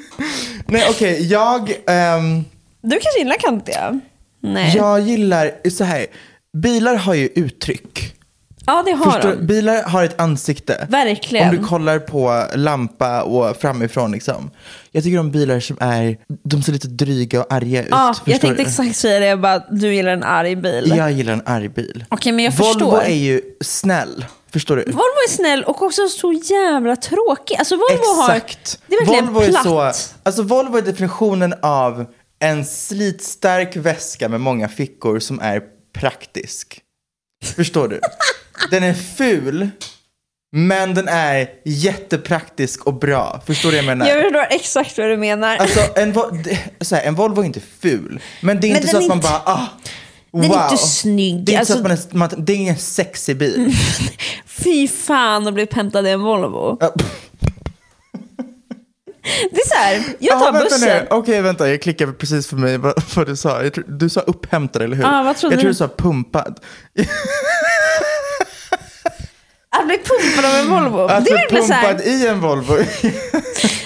[0.66, 2.44] Nej okej, jag, ehm,
[2.82, 4.00] Du kanske gillar kantiga?
[4.42, 4.72] Nej.
[4.76, 6.06] Ja, jag gillar, så här,
[6.62, 8.15] bilar har ju uttryck.
[8.66, 9.46] Det har Förstår, de.
[9.46, 10.86] bilar har ett ansikte.
[10.90, 11.48] Verkligen.
[11.50, 14.50] Om du kollar på lampa och framifrån liksom.
[14.92, 17.88] Jag tycker om bilar som är, de ser lite dryga och arga ut.
[17.90, 18.68] Ja, jag tänkte du?
[18.68, 20.92] exakt säga det, jag bara, du gillar en arg bil.
[20.96, 22.04] Jag gillar en arg bil.
[22.08, 23.00] Okej, men jag Volvo förstår.
[23.02, 24.24] är ju snäll.
[24.52, 24.84] Förstår du?
[24.84, 27.56] Volvo är snäll och också så jävla tråkig.
[27.56, 28.78] Alltså Volvo Exakt.
[28.80, 29.66] har, det är verkligen Volvo platt.
[29.66, 32.06] är så, alltså Volvo är definitionen av
[32.38, 35.62] en slitstark väska med många fickor som är
[35.94, 36.80] praktisk.
[37.54, 38.00] Förstår du?
[38.70, 39.70] Den är ful,
[40.56, 43.42] men den är jättepraktisk och bra.
[43.46, 44.06] Förstår du vad jag menar?
[44.10, 45.56] Jag förstår exakt vad du menar.
[45.56, 48.76] Alltså, en, Vo- det- så här, en Volvo är inte ful, men det är Men
[48.76, 49.66] inte så att man inte- bara, ah,
[50.30, 50.42] wow.
[50.42, 51.44] den är inte snygg.
[51.44, 53.72] Det är inte så Alltså- att man är, man, det är ingen sexig bil.
[54.46, 56.78] Fy fan att bli hämtad i en Volvo.
[59.50, 61.06] Det är så här, jag tar vänta bussen.
[61.10, 61.70] Okej, vänta.
[61.70, 63.70] Jag klickade precis för mig vad, vad du sa.
[63.70, 65.02] Tror, du sa upphämtad, eller hur?
[65.02, 65.74] Ja, vad trodde jag tror du?
[65.74, 66.60] sa pumpad.
[69.70, 71.06] Att bli pumpad av en Volvo.
[71.06, 72.76] Att bli pumpad i en Volvo.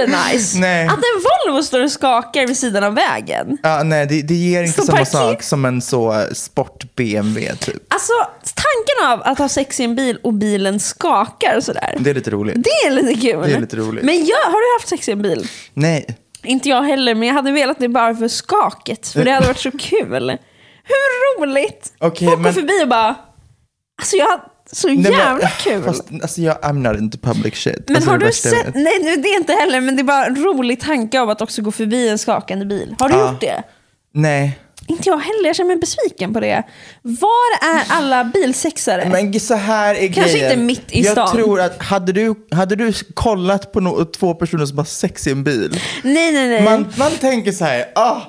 [0.00, 0.58] heller nice.
[0.60, 0.86] Nej.
[0.86, 3.58] Att en Volvo står och skakar vid sidan av vägen.
[3.62, 7.82] ja, nej, det, det ger inte Som samma parker- sak som en så sport-BMW typ.
[7.94, 8.12] Alltså
[8.54, 11.96] tanken av att ha sex i en bil och bilen skakar sådär.
[12.00, 12.56] Det är lite roligt.
[12.64, 13.42] Det är lite kul.
[13.48, 14.04] Det är lite roligt.
[14.04, 15.48] Men jag, har du haft sex i en bil?
[15.74, 16.06] Nej.
[16.42, 19.08] Inte jag heller, men jag hade velat det bara för skaket.
[19.08, 20.38] För det hade varit så kul.
[20.86, 21.92] Hur roligt?
[21.98, 23.14] Okej, Folk går men- förbi och bara,
[24.02, 24.40] alltså jag
[24.72, 25.82] så Nej, men- jävla kul.
[25.82, 27.84] Fast, alltså, jag, I'm not into public shit.
[27.86, 30.26] Men alltså, har du jag sett, nej det är inte heller, men det är bara
[30.26, 32.94] en rolig tanke av att också gå förbi en skakande bil.
[32.98, 33.30] Har du Ja.
[33.32, 33.62] gjort det?
[34.14, 34.58] Nej.
[34.86, 36.62] Inte jag heller, jag känner mig besviken på det.
[37.02, 39.08] Var är alla bilsexare?
[39.08, 40.44] Men så här är Kanske grejen.
[40.52, 41.32] inte mitt i jag stan.
[41.32, 45.30] tror att hade du, hade du kollat på no, två personer som har sex i
[45.30, 45.80] en bil.
[46.02, 46.62] nej, nej, nej.
[46.64, 48.20] Man, man tänker så här, ah,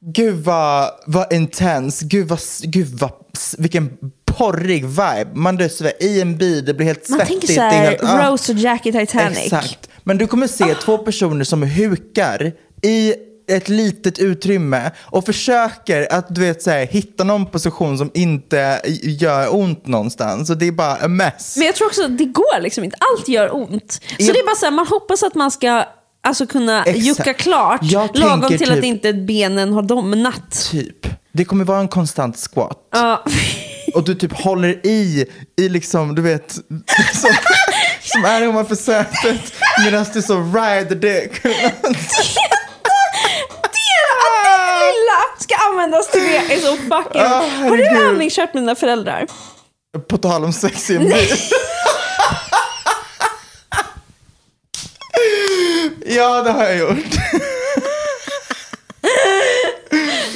[0.00, 3.10] gud vad, vad intens, gud, vad, gud vad,
[3.58, 3.90] vilken
[4.38, 5.28] porrig vibe.
[5.34, 7.40] Man så här, i en bil, det blir helt Man svettigt.
[7.40, 8.30] tänker så det är här, helt, ah.
[8.30, 9.38] Rose och Jack i Titanic.
[9.38, 9.88] Exakt.
[10.04, 13.14] Men du kommer se två personer som hukar i
[13.50, 18.80] ett litet utrymme och försöker att du vet, så här, hitta någon position som inte
[19.02, 20.50] gör ont någonstans.
[20.50, 21.56] Och det är bara a mess.
[21.56, 22.96] Men jag tror också att det går liksom inte.
[23.16, 23.92] Allt gör ont.
[23.92, 25.84] Så Jag- det är bara så här, man hoppas att man ska
[26.22, 27.06] alltså, kunna Exakt.
[27.06, 30.68] jucka klart Jag lagom tänker till att typ- inte benen har domnat.
[30.70, 31.06] Typ.
[31.32, 32.78] Det kommer vara en konstant squat.
[32.92, 33.24] Ja.
[33.94, 36.52] Och du typ håller i, i liksom, du vet,
[37.14, 37.30] som,
[38.02, 39.52] som är ovanför sätet
[39.84, 41.32] medan du så ride the dick.
[45.38, 47.20] Ska användas till det är så fucking...
[47.22, 49.26] Ah, har du övningskört med dina föräldrar?
[50.08, 51.28] På tal om sex i en bil.
[56.06, 56.96] Ja, det har jag gjort.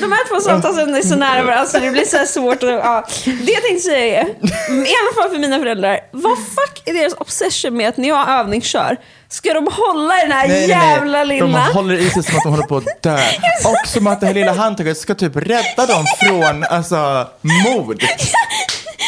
[0.01, 2.69] De här två samtalsämnena är så nära varandra så det blir så svårt att...
[2.69, 3.05] Ja.
[3.25, 4.27] Det jag tänkte säga är,
[4.71, 8.29] i alla fall för mina föräldrar, vad fuck är deras obsession med att när jag
[8.29, 8.97] övningskör,
[9.29, 11.47] ska de hålla i den här jävla lilla...
[11.47, 13.19] De håller i sig som att de håller på att dö.
[13.65, 18.03] Och som att det här lilla handtaget ska typ rädda dem från alltså, mord.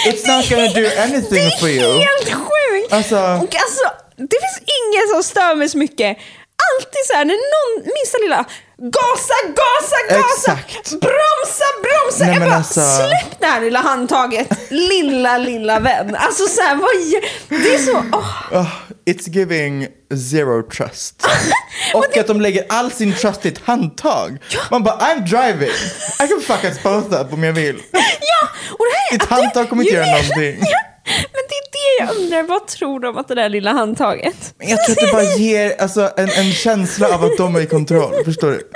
[0.07, 1.91] It's not gonna do anything for Det you.
[1.93, 2.93] är helt sjukt!
[2.93, 3.85] Alltså- Och alltså,
[4.17, 6.19] det finns ingen som stör mig så mycket.
[6.79, 8.45] Alltid så här, när någon, minsta lilla,
[8.79, 10.53] gasa, gasa, gasa!
[10.53, 10.91] Exakt.
[10.91, 12.25] Bromsa, bromsa!
[12.25, 16.17] Nej, jag bara, alltså- släpp det här lilla handtaget, lilla, lilla vän.
[16.17, 16.91] Alltså så här, vad
[17.63, 18.61] Det är så, åh.
[18.61, 18.71] Oh,
[19.07, 19.87] it's giving
[20.31, 21.27] zero trust.
[21.95, 24.39] Och att de lägger all sin trust i ett handtag.
[24.71, 25.75] Man bara, I'm driving.
[26.25, 27.83] I can fuck us both up om jag vill.
[27.93, 30.59] Ja, och det här är Ett handtag kommer inte göra någonting.
[30.61, 30.79] Ja,
[31.33, 31.43] men
[31.99, 34.55] det Jag undrar, vad tror de att det där lilla handtaget?
[34.59, 37.61] Men Jag tror att det bara ger alltså, en, en känsla av att de är
[37.61, 38.25] i kontroll.
[38.25, 38.71] Förstår du?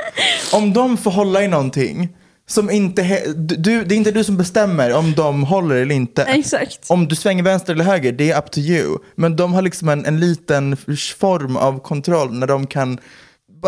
[0.53, 2.09] Om de får hålla i någonting
[2.49, 3.23] som inte...
[3.37, 6.23] Du, det är inte du som bestämmer om de håller eller inte.
[6.23, 6.79] Exakt.
[6.89, 8.99] Om du svänger vänster eller höger, det är up to you.
[9.15, 10.77] Men de har liksom en, en liten
[11.19, 12.99] form av kontroll när de kan...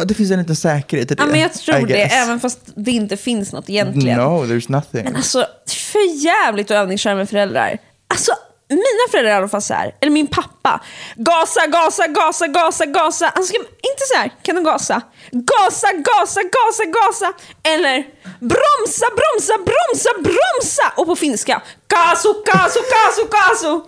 [0.05, 1.23] Det finns en liten säkerhet i det.
[1.23, 4.19] Ja, men jag tror det, även fast det inte finns något egentligen.
[4.19, 5.05] No, there's nothing.
[5.05, 7.79] Men alltså, för jävligt att övningsköra med föräldrar.
[8.09, 8.33] Alltså,
[8.75, 10.81] mina föräldrar är i alla fall så här, eller min pappa.
[11.17, 13.33] Gasa, gasa, gasa, gasa, gasa.
[13.35, 15.03] Han ska inte så här, kan du gasa?
[15.31, 17.33] Gasa, gasa, gasa, gasa.
[17.63, 18.05] Eller
[18.41, 20.93] bromsa, bromsa, bromsa, bromsa.
[20.97, 23.81] Och på finska, kasu, kasu, kasu, kasu.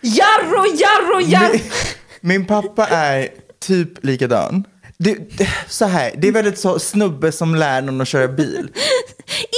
[0.00, 1.52] Jarro, jarro, jarro.
[1.52, 1.70] Min,
[2.20, 3.28] min pappa är
[3.60, 4.64] typ likadan.
[5.04, 8.68] Det, det, så här, det är väldigt så snubbe som lär någon att köra bil.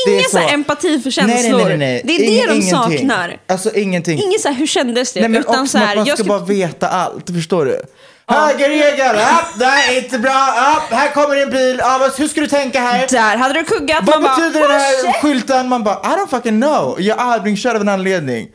[0.07, 1.59] Det är Ingen så här så- empati för känslor.
[1.59, 2.03] Nej, nej, nej.
[2.05, 2.71] Det är det Ingen- de ingenting.
[2.71, 3.37] saknar.
[3.49, 4.19] Alltså ingenting.
[4.23, 5.21] Ingen så här, hur kändes det?
[5.21, 7.81] Nej, men Utan så här, man jag ska ska bara veta allt, förstår du?
[8.29, 12.81] Högerregel, ja, nej inte bra, ja, här kommer en bil, ja, hur ska du tänka
[12.81, 13.07] här?
[13.11, 13.99] Där hade du kuggat.
[14.07, 15.69] Vad man bara, betyder den här "Håll skylten?
[15.69, 16.97] Man bara, I don't fucking know.
[17.01, 18.49] Jag övningskör av en anledning.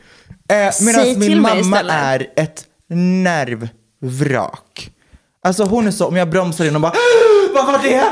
[0.50, 1.94] Eh, Medan min mamma istället.
[1.94, 2.64] är ett
[4.00, 4.90] nervvrak.
[5.44, 6.92] Alltså hon är så, om jag bromsar in och bara,
[7.54, 8.04] vad var det?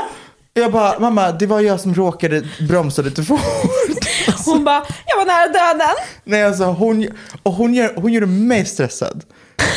[0.53, 3.39] Jag bara, mamma, det var jag som råkade bromsa lite fort.
[4.45, 5.95] Hon bara, jag var nära döden.
[6.23, 7.07] Nej, alltså hon,
[7.43, 9.23] och hon, gör, hon gör mig stressad.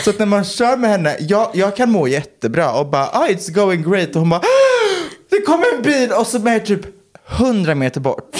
[0.05, 3.26] Så att när man kör med henne, jag, jag kan må jättebra och bara, ah,
[3.28, 4.09] it's going great.
[4.09, 6.80] Och hon bara, "Ah, det kommer en bil och så är jag typ
[7.38, 8.36] 100 meter bort.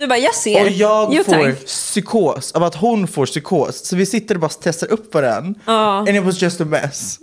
[0.00, 0.64] Du bara, jag ser.
[0.64, 1.66] Och jag Jo, får tack.
[1.66, 3.86] psykos av att hon får psykos.
[3.86, 5.60] Så vi sitter och bara testar upp varandra.
[5.66, 5.98] Ja.
[5.98, 7.18] And it was just a mess.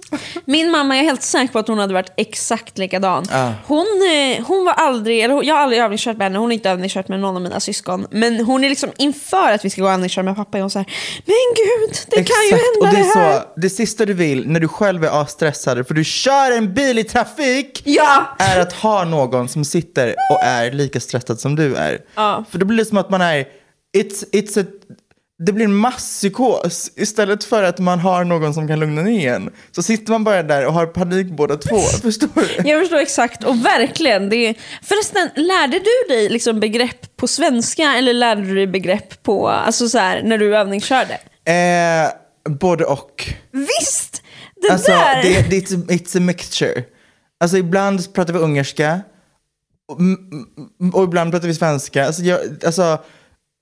[0.45, 3.25] Min mamma, jag är helt säker på att hon hade varit exakt likadan.
[3.31, 3.53] Ja.
[3.67, 6.69] Hon, eh, hon var aldrig, eller jag har aldrig övningskört med henne, hon har inte
[6.69, 8.07] övningskört med någon av mina syskon.
[8.11, 10.69] Men hon är liksom inför att vi ska gå och övningsköra med pappa, är hon
[10.69, 10.85] så här,
[11.25, 12.61] men gud, det kan ju Exakt.
[12.63, 13.39] hända och det, det, är här.
[13.39, 16.99] så, det sista du vill när du själv är asstressad för du kör en bil
[16.99, 18.35] i trafik Ja!
[18.39, 21.99] är att ha någon som sitter och är lika stressad som du är.
[22.15, 22.43] Ja.
[22.51, 23.45] För då blir det som att man är,
[23.97, 24.65] it's, it's a,
[25.45, 29.49] det blir en masspsykos istället för att man har någon som kan lugna ner en.
[29.71, 31.79] Så sitter man bara där och har panik båda två.
[32.01, 32.69] Förstår du?
[32.69, 34.29] Jag förstår exakt, och verkligen.
[34.29, 34.55] Det är...
[34.81, 39.89] Förresten, lärde du dig liksom begrepp på svenska eller lärde du dig begrepp på, alltså
[39.89, 41.13] så här, när du övningskörde?
[41.45, 42.09] Eh,
[42.59, 43.33] både och.
[43.51, 44.21] Visst!
[44.61, 45.23] Det Alltså, där!
[45.23, 46.83] det, det, it's, a, it's a mixture.
[47.39, 49.01] Alltså ibland pratar vi ungerska
[49.91, 49.99] och,
[50.99, 52.05] och ibland pratar vi svenska.
[52.05, 52.97] Alltså, jag, alltså,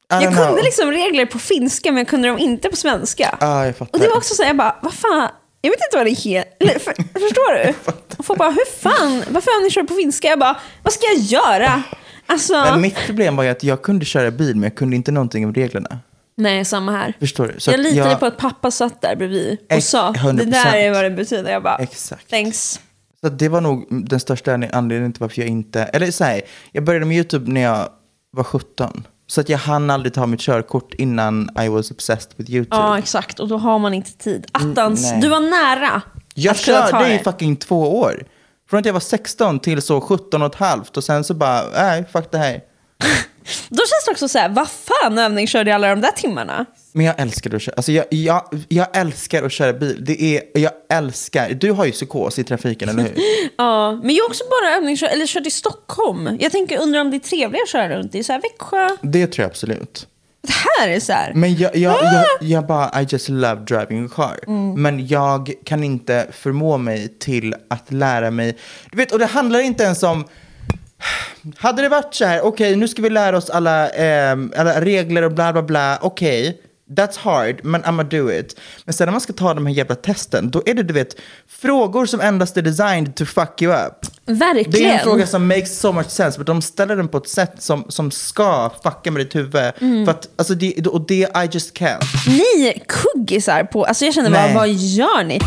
[0.10, 0.46] jag know.
[0.48, 3.38] kunde liksom regler på finska men jag kunde dem inte på svenska.
[3.42, 3.94] Ja, jag fattar.
[3.94, 5.30] Och det var också så här, jag bara, vad fan,
[5.62, 6.80] jag vet inte vad det heter.
[6.80, 7.74] För, förstår du?
[8.18, 10.28] Och folk bara, hur fan, varför har ni kört på finska?
[10.28, 11.84] Jag bara, vad ska jag göra?
[12.26, 15.12] Alltså, Men mitt problem var ju att jag kunde köra bil men jag kunde inte
[15.12, 16.00] någonting om reglerna.
[16.38, 17.14] nej samma här.
[17.20, 17.60] Förstår du?
[17.60, 20.52] Så jag litade jag- på att pappa satt där bredvid och Ex- sa, det 100%.
[20.52, 21.52] där är vad det betyder.
[21.52, 22.30] Jag bara, Exakt.
[22.30, 22.80] thanks.
[23.22, 25.84] Så det var nog den största anledningen till varför jag inte...
[25.84, 26.42] Eller så här,
[26.72, 27.90] jag började med YouTube när jag
[28.32, 29.08] var 17.
[29.28, 32.76] Så att jag hann aldrig ta mitt körkort innan I was obsessed with YouTube.
[32.76, 33.40] Ja, exakt.
[33.40, 34.46] Och då har man inte tid.
[34.52, 36.02] Attans, Mm, du var nära
[36.36, 37.24] Jag att kunna ta körde i det.
[37.24, 38.24] fucking två år.
[38.70, 41.64] Från att jag var 16 till så 17 och ett halvt och sen så bara,
[41.74, 42.54] nej, fuck det här.
[43.70, 46.66] Då känns det också så här, vad fan övningskörde jag alla de där timmarna?
[47.00, 50.06] Men jag älskar att köra, alltså jag, jag, jag älskar att köra bil.
[50.06, 53.14] Det är, jag älskar, du har ju psykos i trafiken, eller hur?
[53.58, 56.38] Ja, men jag har också bara övningskört, eller kört i Stockholm.
[56.40, 58.90] Jag tänker, undrar om det är trevligare att köra runt i så här Växjö.
[59.02, 60.08] Det tror jag absolut.
[60.42, 61.34] Det här är så här.
[61.34, 62.14] Men jag, jag, Ah!
[62.14, 64.40] jag, jag bara, I just love driving a car.
[64.48, 64.82] Mm.
[64.82, 68.58] Men jag kan inte förmå mig till att lära mig.
[68.92, 70.26] Du vet, och det handlar inte ens om...
[71.58, 75.22] Hade det varit så här, okej nu ska vi lära oss alla, ehm, alla regler
[75.22, 76.62] och bla bla bla, okej.
[76.96, 78.60] That's hard, men I'ma do it.
[78.86, 81.16] Men sen när man ska ta de här jävla testen, då är det du vet,
[81.48, 84.06] frågor som endast är designed to fuck you up.
[84.26, 84.72] Verkligen.
[84.72, 87.30] Det är en fråga som makes so much sense, men de ställer den på ett
[87.30, 89.72] sätt som, som ska fucka med ditt huvud.
[89.80, 90.06] Mm.
[90.06, 92.28] För att, alltså det, och det, I just can't.
[92.28, 95.40] Ni kuggisar på, alltså jag känner bara, vad gör ni?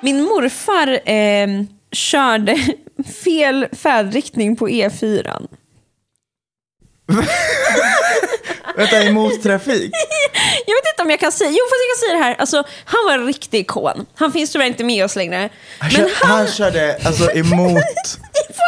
[0.00, 2.56] Min morfar eh, körde
[3.24, 5.48] fel färdriktning på E E4.
[8.76, 9.92] Vänta, emot trafik?
[10.66, 12.34] Jag vet inte om jag kan säga, jo fast jag kan säga det här.
[12.38, 14.06] Alltså, han var en riktig ikon.
[14.14, 15.36] Han finns tyvärr inte med oss längre.
[15.78, 17.74] Han, Men kör, han, han körde alltså emot,
[18.48, 18.62] på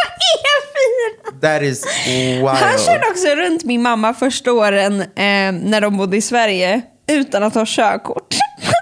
[1.33, 1.41] E4!
[1.41, 2.47] that is wild.
[2.49, 5.07] Han körde också runt min mamma första åren eh,
[5.53, 8.35] när de bodde i Sverige utan att ha körkort.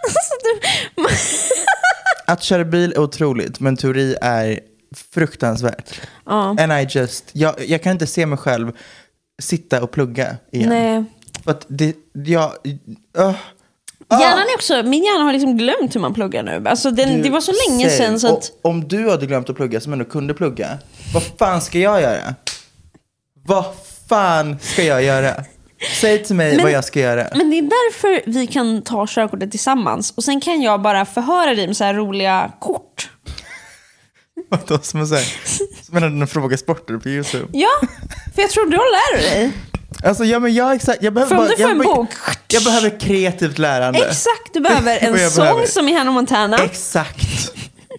[0.08, 1.08] Så det-
[2.26, 4.60] Att köra bil är otroligt, men teori är
[5.14, 6.00] fruktansvärt.
[6.26, 6.56] Ja.
[6.60, 8.72] And I just, jag, jag kan inte se mig själv
[9.42, 10.68] sitta och plugga igen.
[10.68, 11.04] Nej.
[11.44, 12.52] För att det, jag,
[13.18, 13.34] uh,
[14.10, 16.62] Hjärnan är också, min hjärna har liksom glömt hur man pluggar nu.
[16.68, 18.52] Alltså den, det var så länge säg, sedan så att...
[18.62, 20.78] och Om du hade glömt att plugga som ändå kunde plugga,
[21.14, 22.34] vad fan ska jag göra?
[23.46, 23.64] Vad
[24.08, 25.44] fan ska jag göra?
[26.00, 27.28] Säg till mig Men- vad jag ska göra.
[27.34, 30.10] Men det är därför vi kan ta körkortet tillsammans.
[30.16, 33.10] Och sen kan jag bara förhöra dig med så här roliga kort.
[34.68, 35.34] Vadå, som en här-
[35.86, 37.46] som en fråga sporter på YouTube.
[37.52, 37.68] Ja,
[38.34, 39.52] för jag tror då lär du dig.
[40.04, 42.08] Alltså, ja, men jag, exakt, jag behöver bara, jag, en bok.
[42.48, 43.98] Jag behöver kreativt lärande.
[44.06, 45.66] Exakt, du behöver en sång behöver.
[45.66, 46.56] som i Hannah Montana.
[46.64, 47.50] Exakt.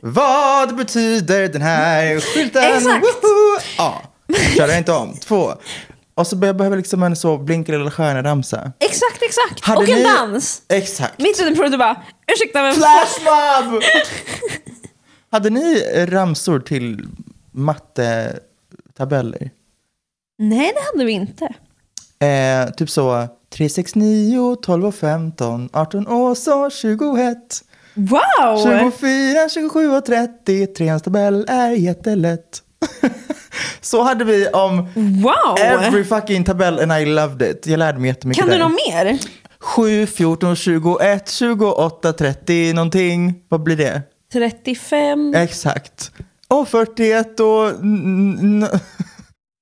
[0.01, 2.63] Vad betyder den här skylten?
[2.63, 3.05] Exakt.
[3.05, 3.59] Woho!
[3.77, 4.01] Ja,
[4.57, 5.17] kör jag inte om.
[5.27, 5.53] Två.
[6.15, 8.71] Och så behöver jag liksom en så blinka lilla stjärna-ramsa.
[8.79, 9.65] Exakt, exakt.
[9.65, 10.61] Hade och en ni- dans.
[10.69, 11.19] Exakt.
[11.19, 11.95] Mitt under provet du bara,
[12.35, 12.75] ursäkta men...
[12.75, 13.81] Flashmob!
[15.35, 17.07] Hade ni ramsor till
[17.51, 19.49] mattetabeller?
[20.37, 21.45] Nej, det hade vi inte.
[22.25, 27.37] Eh, typ så 369, 12 och 15, 18 och så 21.
[27.93, 28.63] Wow!
[28.63, 32.61] 24, 27 och 30, treans tabell är jättelätt.
[33.81, 35.57] så hade vi om Wow!
[35.59, 37.67] every fucking tabell and I loved it.
[37.67, 39.19] Jag lärde mig jättemycket kan du något mer?
[39.59, 43.33] 7, 14, 21, 28, 30 någonting.
[43.49, 44.01] Vad blir det?
[44.35, 45.33] 35.
[45.35, 46.11] Exakt.
[46.47, 47.71] Och 41 och...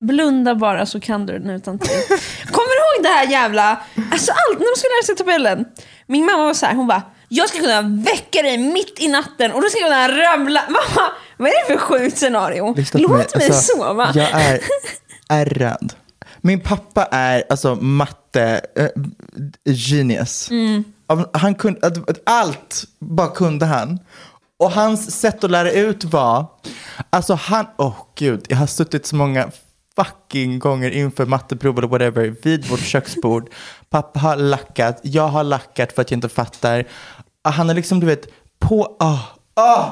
[0.05, 2.01] Blunda bara så kan du den utan till.
[2.45, 3.81] Kommer du ihåg det här jävla...
[4.11, 5.65] Alltså allt när de skulle lära sig tabellen.
[6.07, 9.51] Min mamma var så här, hon bara jag ska kunna väcka dig mitt i natten
[9.51, 10.61] och då ska jag kunna ramla.
[10.67, 12.75] Mamma, vad är det för sjukt scenario?
[12.93, 14.11] Låt mig Alltså, sova.
[14.15, 14.59] Jag är
[15.29, 15.93] ärrad.
[16.41, 18.89] Min pappa är alltså matte eh,
[19.73, 20.51] genius.
[20.51, 20.83] Mm.
[21.33, 21.91] Han kunde,
[22.25, 23.99] allt bara kunde han.
[24.59, 26.45] Och hans sätt att lära ut var,
[27.09, 29.51] alltså han, åh oh, gud, jag har suttit så många
[29.95, 33.49] fucking gånger inför matteprov eller whatever vid vårt köksbord.
[33.89, 36.87] Pappa har lackat, jag har lackat för att jag inte fattar.
[37.41, 38.27] Ah, han är liksom, du vet,
[38.59, 39.19] på, ah,
[39.53, 39.91] ah.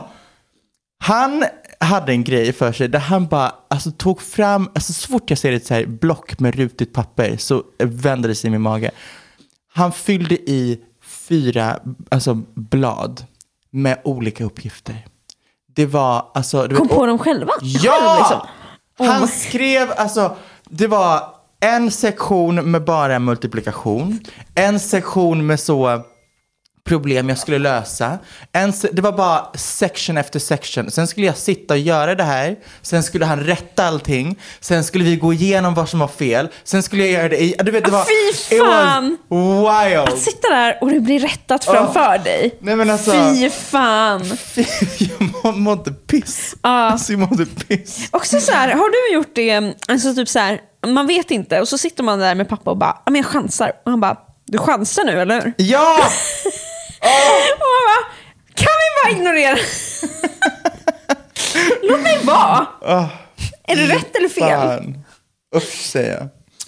[1.04, 1.46] Han
[1.80, 5.40] hade en grej för sig där han bara alltså, tog fram, alltså, så fort jag
[5.40, 8.92] ser ett så här block med rutigt papper så vänder det sig i min mage.
[9.74, 13.26] Han fyllde i fyra alltså, blad
[13.74, 15.06] med olika uppgifter.
[15.76, 16.68] Det var alltså...
[16.68, 17.52] Du Kom vet, på dem själva?
[17.62, 17.92] Ja!
[17.92, 18.48] Själv, liksom.
[19.12, 19.28] Han Oh.
[19.30, 20.36] skrev, alltså,
[20.70, 21.24] det var
[21.60, 24.20] en sektion med bara multiplikation,
[24.56, 26.02] en sektion med så
[26.84, 28.18] problem jag skulle lösa.
[28.54, 30.92] En, det var bara section efter section.
[30.92, 32.56] Sen skulle jag sitta och göra det här.
[32.82, 34.40] Sen skulle han rätta allting.
[34.60, 36.48] Sen skulle vi gå igenom vad som var fel.
[36.64, 37.56] Sen skulle jag göra det i...
[37.60, 38.06] Du vet, det Ah, var...
[38.50, 39.18] fy fan!
[39.30, 40.00] Wild!
[40.14, 42.58] Att sitta där och det blir rättat framför dig.
[42.62, 43.12] Nej men alltså...
[43.12, 44.26] Fy fan.
[44.38, 44.66] Fy,
[45.00, 46.56] jag må- mådde piss.
[46.62, 48.08] Alltså jag mådde piss.
[48.12, 51.68] Också så här, har du gjort det, alltså typ så här, man vet inte och
[51.68, 53.72] så sitter man där med pappa och bara, "Ja, men jag chansar.
[53.86, 55.54] Och han bara, du chansar nu eller?
[55.58, 55.98] Ja!
[57.02, 57.98] Och man bara,
[58.56, 59.58] kan vi bara ignorera?
[61.84, 62.68] Låt mig vara.
[63.68, 64.60] Är det rätt eller fel?
[64.60, 65.06] Fan.
[65.56, 66.28] Usch säger jag.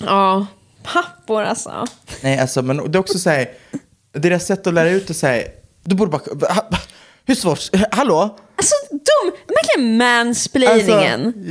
[0.09, 0.45] Ja,
[0.83, 1.85] pappor alltså.
[2.21, 3.49] Nej, alltså, men det är också så här,
[4.13, 5.47] deras sätt att lära ut det så här,
[5.83, 6.21] du borde bara,
[7.25, 7.59] hur svårt,
[7.91, 8.37] hallå?
[8.55, 11.25] Alltså de, verkligen mansplainingen.
[11.25, 11.49] Alltså,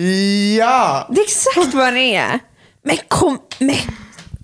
[0.59, 1.07] ja!
[1.11, 2.39] Det är exakt vad det är.
[2.85, 3.77] Men kom, men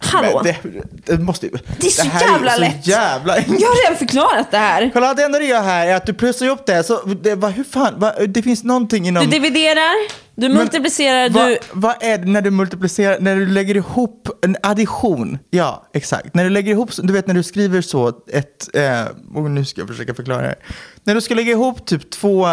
[0.01, 0.42] hallå.
[0.44, 0.72] Men
[1.05, 2.86] det, det måste Det är så här jävla så lätt.
[2.86, 4.90] jävla Jag har redan förklarat det här.
[4.92, 7.49] Kolla, det enda du gör här är att du plussar ihop det, så det, va,
[7.49, 9.24] hur fan, va, det finns någonting inom...
[9.24, 9.94] Du dividerar,
[10.34, 11.59] du multiplicerar, vad, du...
[11.72, 15.38] vad är det när du multiplicerar, när du lägger ihop en addition?
[15.51, 16.34] Ja, exakt.
[16.34, 19.80] När du lägger ihop, du vet när du skriver så ett, eh, och nu ska
[19.80, 20.57] jag försöka förklara det här.
[21.05, 22.46] När du ska lägga ihop typ två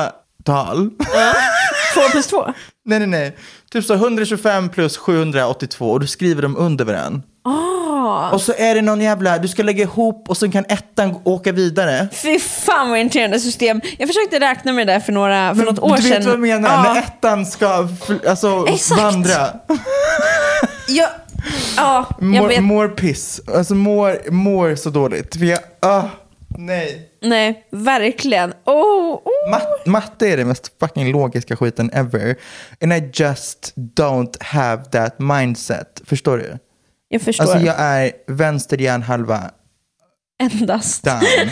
[0.44, 0.90] tal.
[1.94, 2.46] Två plus två.
[2.86, 3.38] nej, nej, nej.
[3.72, 7.22] Typ så 125 plus 782 och du skriver dem under varandra.
[8.34, 11.52] Och så är det någon jävla, du ska lägga ihop och så kan ettan åka
[11.52, 12.08] vidare.
[12.14, 13.82] Fy fan vad irriterande system.
[13.98, 16.12] Jag försökte räkna med det där för, några, för något år du sedan.
[16.12, 16.70] vet vad jag menar?
[16.70, 16.94] Ja.
[16.94, 17.88] När ettan ska
[18.28, 19.02] alltså, Exakt.
[19.02, 19.48] vandra.
[20.88, 21.10] Ja,
[21.78, 22.64] ja jag Mår, vet.
[22.64, 23.42] mår piss.
[23.56, 25.36] Alltså mår, mår så dåligt.
[25.36, 26.04] För jag, ah,
[26.58, 27.10] nej.
[27.22, 28.54] Nej, verkligen.
[28.66, 29.52] Oh, oh.
[29.52, 32.36] Mat, matte är det mest fucking logiska skiten ever.
[32.82, 36.02] And I just don't have that mindset.
[36.06, 36.58] Förstår du?
[37.08, 37.44] Jag förstår.
[37.44, 39.52] Alltså jag är vänster hjärnhalva
[40.40, 41.04] Endast.
[41.04, 41.52] done.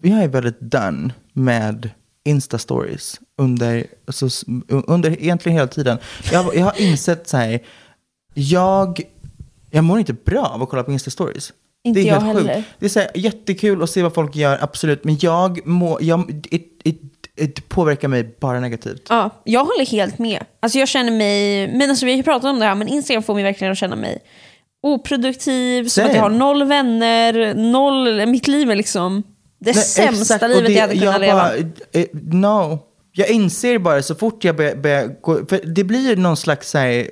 [0.00, 1.90] Vi är väldigt done med
[2.24, 4.28] Insta-stories under, alltså,
[4.68, 5.98] under egentligen hela tiden.
[6.32, 7.60] Jag, jag har insett så här,
[8.34, 9.00] jag,
[9.70, 11.52] jag mår inte bra av att kolla på Insta-stories.
[11.84, 12.54] Inte det är jag helt heller.
[12.54, 12.68] sjukt.
[12.78, 15.04] Det är så här, jättekul att se vad folk gör, absolut.
[15.04, 17.00] Men jag mår, jag, it, it,
[17.38, 19.06] it påverkar mig bara negativt.
[19.08, 20.44] Ja, jag håller helt med.
[20.60, 23.22] Alltså jag känner mig, men alltså vi har ju pratat om det här, men Instagram
[23.22, 24.18] får mig verkligen att känna mig
[24.82, 26.08] oproduktiv, som Same.
[26.08, 29.22] att jag har noll vänner, noll, mitt liv är liksom
[29.60, 31.34] det Nej, sämsta exakt, livet det- jag hade kunnat leva.
[31.42, 31.56] Bara,
[31.92, 32.78] eh, no.
[33.12, 36.78] Jag inser bara så fort jag börjar, börjar gå, för det blir någon slags så
[36.78, 37.10] här,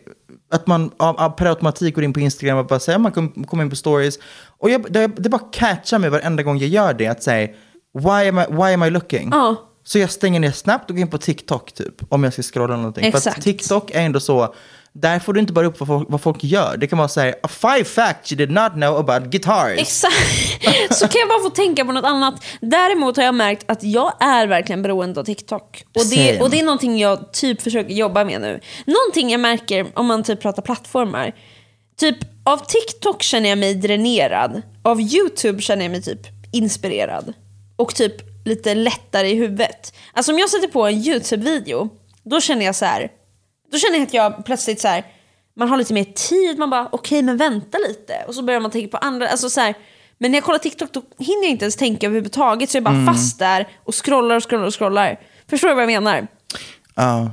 [0.52, 3.64] att man av, per automatik går in på Instagram och bara säger man kom- kommer
[3.64, 4.18] in på stories.
[4.58, 7.48] Och jag, det, det bara catchar mig varenda gång jag gör det, att säga
[7.98, 9.28] why am I, why am I looking?
[9.32, 9.56] Ja.
[9.86, 12.76] Så jag stänger ner snabbt och går in på TikTok typ, om jag ska scrolla
[12.76, 13.02] någonting.
[13.12, 13.42] För att Exakt.
[13.42, 14.54] TikTok är ändå så,
[14.92, 16.76] där får du inte bara upp vad folk, vad folk gör.
[16.76, 19.78] Det kan vara säga, five facts you did not know about guitars.
[19.78, 20.14] Exakt.
[20.90, 22.44] Så kan jag bara få tänka på något annat.
[22.60, 25.84] Däremot har jag märkt att jag är verkligen beroende av TikTok.
[25.98, 28.60] Och det, och det är någonting jag typ försöker jobba med nu.
[28.86, 31.34] Någonting jag märker om man typ pratar plattformar.
[31.98, 34.62] Typ av TikTok känner jag mig dränerad.
[34.82, 36.20] Av YouTube känner jag mig typ
[36.52, 37.32] inspirerad.
[37.76, 39.94] Och typ lite lättare i huvudet.
[40.12, 41.88] Alltså om jag sätter på en YouTube-video,
[42.22, 43.08] då känner jag så här.
[43.72, 45.04] Då känner jag att jag plötsligt så här,
[45.56, 48.24] man har lite mer tid, man bara okej men vänta lite.
[48.28, 49.74] Och så börjar man tänka på andra, alltså så här,
[50.18, 52.70] men när jag kollar TikTok då hinner jag inte ens tänka överhuvudtaget.
[52.70, 53.06] Så jag är bara Mm.
[53.14, 55.20] fast där och scrollar och scrollar och scrollar.
[55.50, 56.26] Förstår du vad jag menar?
[56.94, 57.30] Ja,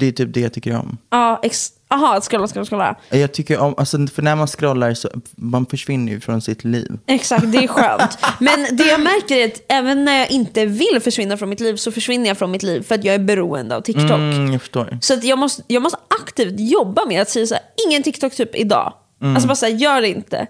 [0.00, 0.98] det är typ det jag tycker om.
[1.10, 2.96] Ja, ex- aha, scrolla, scrolla, scrolla.
[3.10, 6.98] Jag tycker om, alltså, för när man scrollar så man försvinner ju från sitt liv.
[7.06, 8.18] Exakt, det är skönt.
[8.40, 11.76] Men det jag märker är att även när jag inte vill försvinna från mitt liv
[11.76, 14.10] så försvinner jag från mitt liv för att jag är beroende av TikTok.
[14.10, 14.98] Mm, jag förstår.
[15.00, 18.34] Så att jag, måste, jag måste aktivt jobba med att säga så här, ingen TikTok
[18.34, 18.92] typ idag.
[19.22, 20.46] Alltså bara säga gör det inte.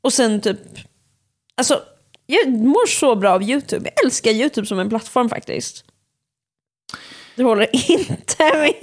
[0.00, 0.58] Och sen typ,
[1.56, 1.80] alltså
[2.26, 3.90] jag mår så bra av YouTube.
[3.94, 5.84] Jag älskar YouTube som en plattform faktiskt.
[7.38, 8.74] Du håller inte med.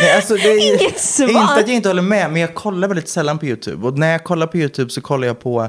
[0.00, 1.28] Nej, alltså, det är, Inget svar.
[1.28, 3.86] Inte att jag inte håller med, men jag kollar väldigt sällan på YouTube.
[3.86, 5.68] Och när jag kollar på YouTube så kollar jag på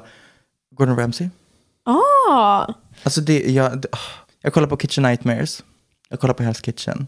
[0.75, 1.27] Gordon Ramsay.
[1.85, 2.73] Ah,
[3.03, 3.87] Alltså det, jag, det,
[4.41, 5.63] jag kollar på Kitchen Nightmares.
[6.09, 7.07] Jag kollar på Hell's Kitchen.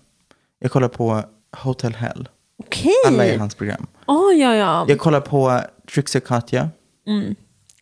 [0.59, 1.23] Jag kollar på
[1.57, 2.29] Hotel Hell.
[2.63, 2.93] okej.
[3.07, 3.87] Alla är hans program.
[4.07, 4.85] Oh, ja, ja.
[4.87, 5.61] Jag kollar på
[5.93, 6.69] Trixie och Katja.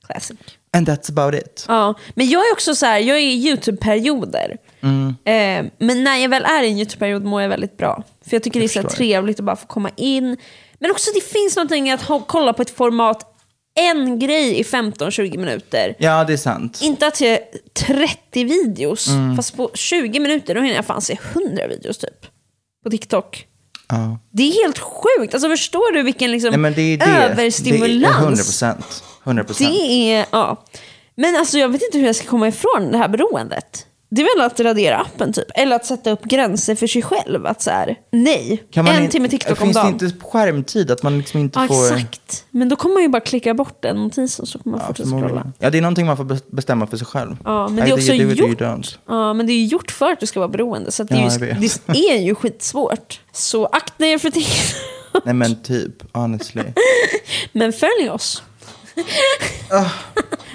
[0.07, 0.37] Classic.
[0.73, 1.65] And that's about it.
[1.67, 4.57] Ja, men jag är också så här, jag är i YouTube-perioder.
[4.83, 8.03] Eh, men när jag väl är i en YouTube-period mår jag väldigt bra.
[8.25, 10.37] För jag tycker det är så trevligt att bara få komma in.
[10.79, 13.35] Men också det finns någonting att ha, kolla på ett format,
[13.79, 15.95] en grej i 15-20 minuter.
[15.99, 16.79] Ja, det är sant.
[16.83, 17.39] Inte att se
[17.73, 22.25] 30 videos, fast på 20 minuter då hinner jag fan se 100 videos typ.
[22.83, 23.45] På TikTok.
[23.89, 24.19] Ja.
[24.31, 25.33] Det är helt sjukt.
[25.33, 27.05] Alltså förstår du vilken liksom Nej, men det är det.
[27.05, 28.01] överstimulans?
[28.01, 29.03] Det är 100 procent.
[29.23, 29.69] 100 procent.
[29.69, 30.65] Det är, ja.
[31.15, 33.85] Men alltså jag vet inte hur jag ska komma ifrån det här beroendet.
[34.11, 35.45] Det är väl att radera appen typ.
[35.55, 37.45] Eller att sätta upp gränser för sig själv.
[37.45, 39.97] Att så här, nej, en timme TikTok om Finns dagen.
[39.97, 40.91] det inte skärmtid?
[40.91, 41.93] Att man liksom inte Ja, får...
[41.93, 42.45] exakt.
[42.51, 45.09] Men då kommer man ju bara klicka bort den notisen så kommer man Ja, fortsätta
[45.09, 45.51] scrolla.
[45.59, 47.37] ja, det är någonting man får bes- bestämma för sig själv.
[47.43, 48.61] Ja, men det är också do gjort.
[49.07, 50.91] Ja, men det är gjort för att du ska vara beroende.
[50.91, 53.19] Så det, Ja, är ju, det är ju skitsvårt.
[53.31, 54.81] Så akta er för TikTok.
[55.25, 56.63] Nej men typ, honestly.
[57.51, 58.43] Men följ oss.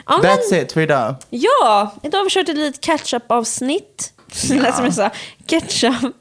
[0.07, 1.15] Ja, men, That's it för idag.
[1.31, 4.13] ja, idag har vi kört ett litet catch-up-avsnitt.
[4.49, 5.11] Det lät som jag sa
[5.47, 6.15] ketchup.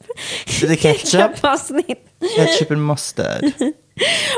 [0.61, 1.43] Lite ketchup.
[1.43, 1.99] avsnitt
[2.35, 3.43] Ketchup and mustard.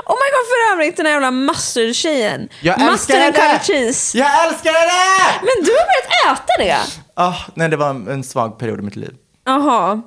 [0.06, 2.50] Oh my god, för övrigt den här jävla mustard-tjejen.
[2.62, 3.74] Jag mustard älskar and det!
[3.74, 4.18] cheese.
[4.18, 5.40] Jag älskar det!
[5.42, 6.78] Men du har börjat äta det?
[7.14, 9.14] Ah, nej, det var en, en svag period i mitt liv.
[9.46, 10.02] Jaha,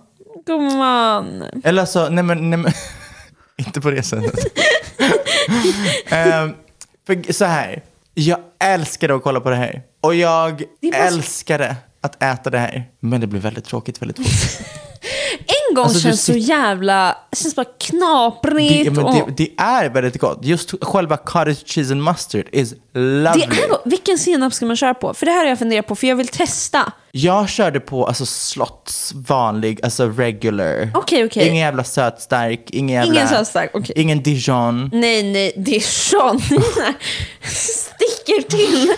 [0.47, 1.45] gumman.
[1.64, 2.72] Eller så, nej men, nej men
[3.57, 4.39] inte på det sättet.
[6.09, 6.55] Ehm,
[7.07, 7.82] för så här,
[8.19, 9.83] jag älskade att kolla på det här.
[10.01, 12.85] Och jag Det älskade att äta det här.
[13.01, 14.66] Men det blev väldigt tråkigt väldigt fort.
[15.47, 18.93] En gång Alltså, känns så jävla, känns bara Det, knaprigt.
[18.93, 19.14] men och...
[19.14, 20.39] det, det är väldigt gott.
[20.43, 23.47] Just själva cottage cheese and mustard is lovely.
[23.51, 23.89] Det är.
[23.89, 25.14] Vilken senap ska man köra på?
[25.14, 26.93] För det här har jag funderat på, för jag vill testa.
[27.12, 30.91] Jag körde på alltså slotts vanlig, alltså regular.
[30.95, 31.43] Okej, okej.
[31.49, 33.12] Ingen jävla sötstark, ingen jävla...
[33.14, 33.93] Ingen sötstark, okej.
[33.97, 34.91] Ingen dijon.
[34.93, 36.41] Nej, nej, det sån.
[37.43, 38.93] Sticker till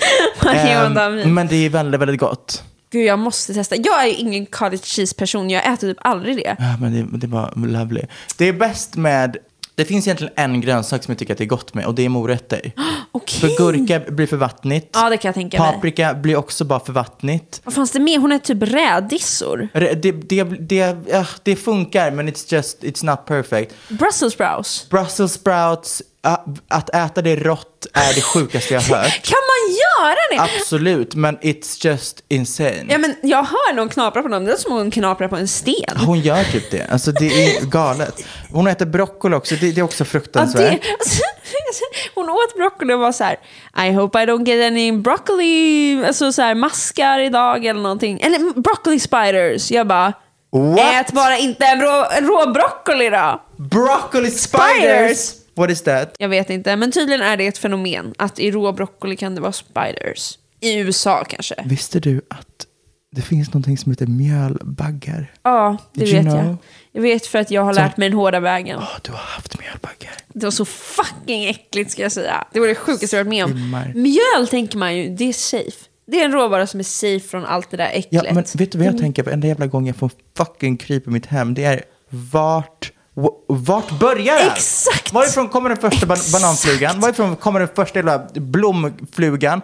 [0.87, 1.35] onda min.
[1.35, 2.63] men det är väldigt, väldigt gott.
[2.93, 3.77] Gud, jag måste testa.
[3.77, 6.57] Jag är ingen cottage cheese-person, jag äter typ aldrig det.
[6.59, 8.03] Ja, men det, det var lovely.
[8.37, 9.37] Det är bäst med...
[9.75, 12.05] Det finns egentligen en grönsak som jag tycker att det är gott med och det
[12.05, 12.73] är morötter.
[13.13, 13.41] Okej.
[13.41, 14.89] För gurka blir för vattnigt.
[14.93, 15.73] Ja, det kan jag tänka mig.
[15.73, 17.61] Paprika blir också bara för vattnigt.
[17.65, 18.19] Vad fanns det mer?
[18.19, 19.69] Hon är typ rädisor.
[19.73, 20.97] Det, det, det, det,
[21.43, 23.75] det funkar men it's just, it's not perfect.
[23.89, 24.89] Brussels sprouts.
[24.89, 26.03] Brussels sprouts,
[26.69, 29.23] att äta det rått är det sjukaste jag har hört.
[29.23, 30.53] Kan man göra det?
[30.59, 32.85] Absolut, men it's just insane.
[32.89, 34.45] Ja, men jag hör någon knapra på dem.
[34.45, 35.97] Det är som om hon knaprar på en sten.
[36.07, 36.87] Hon gör typ det.
[36.93, 38.25] Alltså det är galet.
[38.53, 40.83] Hon äter broccoli också, det, det är också Ja, fruktansvärt.
[40.83, 41.23] det, alltså,
[42.15, 43.37] hon åt broccoli och var så här,
[43.89, 48.21] I hope I don't get any broccoli, alltså så här, maskar idag eller någonting.
[48.21, 49.71] Eller broccoli spiders.
[49.71, 50.13] Jag bara,
[50.53, 50.95] What?
[50.95, 53.43] ät bara inte en rå, en rå broccoli då.
[53.57, 55.19] Broccoli spiders!
[55.19, 55.40] Spiders!
[55.61, 56.15] What is that?
[56.19, 59.41] Jag vet inte, men tydligen är det ett fenomen att i rå broccoli kan det
[59.41, 60.39] vara spiders.
[60.61, 61.55] I USA kanske.
[61.65, 62.67] Visste du att
[63.13, 65.33] det finns någonting som heter mjölbaggar?
[65.43, 66.43] Ja, det Did you vet jag.
[66.45, 66.57] know?
[66.93, 68.79] Jag vet för att jag har Så- lärt mig den hårda vägen.
[68.81, 70.13] Ja, du har haft mjölbaggar.
[70.29, 72.45] Det var så fucking äckligt ska jag säga.
[72.53, 73.91] Det var det sjukaste jag varit med om.
[73.95, 75.87] Mjöl tänker man ju, det är safe.
[76.07, 78.35] Det är en råvara som är safe från allt det där Ja, äcklet.
[78.35, 79.31] men vet du vad jag tänker på?
[79.31, 82.93] Enda jävla gång jag får fucking kryp i mitt hem, det är vart,
[83.49, 84.49] vart börjar den?
[84.53, 85.13] Exakt!
[85.13, 86.33] Varifrån kommer den första ban- Exakt!
[86.33, 87.01] bananflugan?
[87.01, 89.61] Varifrån kommer den första jävla blomflugan?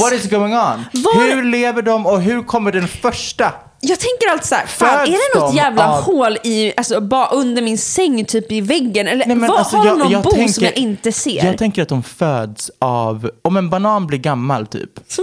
[0.00, 0.84] What is going on?
[0.92, 3.52] Var- Hur lever de och hur kommer den första?
[3.82, 7.00] Jag tänker alltid så här, fan Föds är det något jävla av- hål i, alltså,
[7.00, 9.08] bara under min säng, typ i väggen?
[9.08, 11.44] Eller Nej, men vad, alltså, har jag- någon jag bo som tänker- jag inte ser?
[11.46, 15.22] Jag tänker att de föds av, om en banan blir gammal typ, så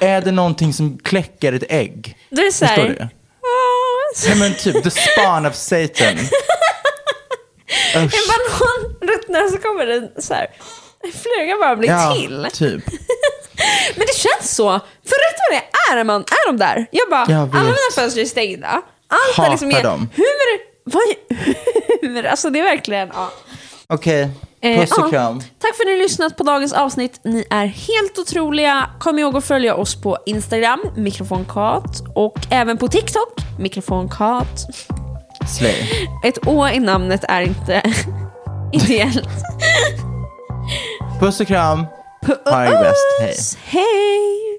[0.00, 2.16] är det någonting som kläcker ett ägg.
[2.30, 3.08] Då är det så här, Förstår du?
[3.42, 6.14] "Åh, Nej men typ, the spawn of Satan.
[7.94, 10.46] En banan ruttnar så kommer det så här.
[11.04, 12.46] En fluga bara blir Ja, till.
[12.52, 12.84] typ.
[13.96, 14.70] Men det känns så.
[15.04, 16.86] För rätt vad det är, man, är de där.
[16.90, 18.82] Jag bara, Jag alla mina fönster är stängda.
[19.08, 20.08] Allt Hatar är liksom dem.
[20.14, 21.02] hur, vad,
[22.02, 23.30] hur, alltså det är verkligen, ja.
[23.86, 25.10] Okej, Eh, puss och ja.
[25.10, 25.40] kram.
[25.40, 27.20] Tack för att ni har lyssnat på dagens avsnitt.
[27.24, 28.90] Ni är helt otroliga.
[29.00, 34.66] Kom ihåg att följa oss på Instagram, mikrofonkat, och även på TikTok, mikrofonkat.
[35.48, 36.08] Slay.
[36.24, 37.82] Ett å i namnet är inte
[38.72, 39.28] ideellt.
[41.20, 41.86] Puss och kram.
[42.46, 43.58] Ha det bäst.
[43.70, 43.80] Hej.
[43.82, 44.58] Hej!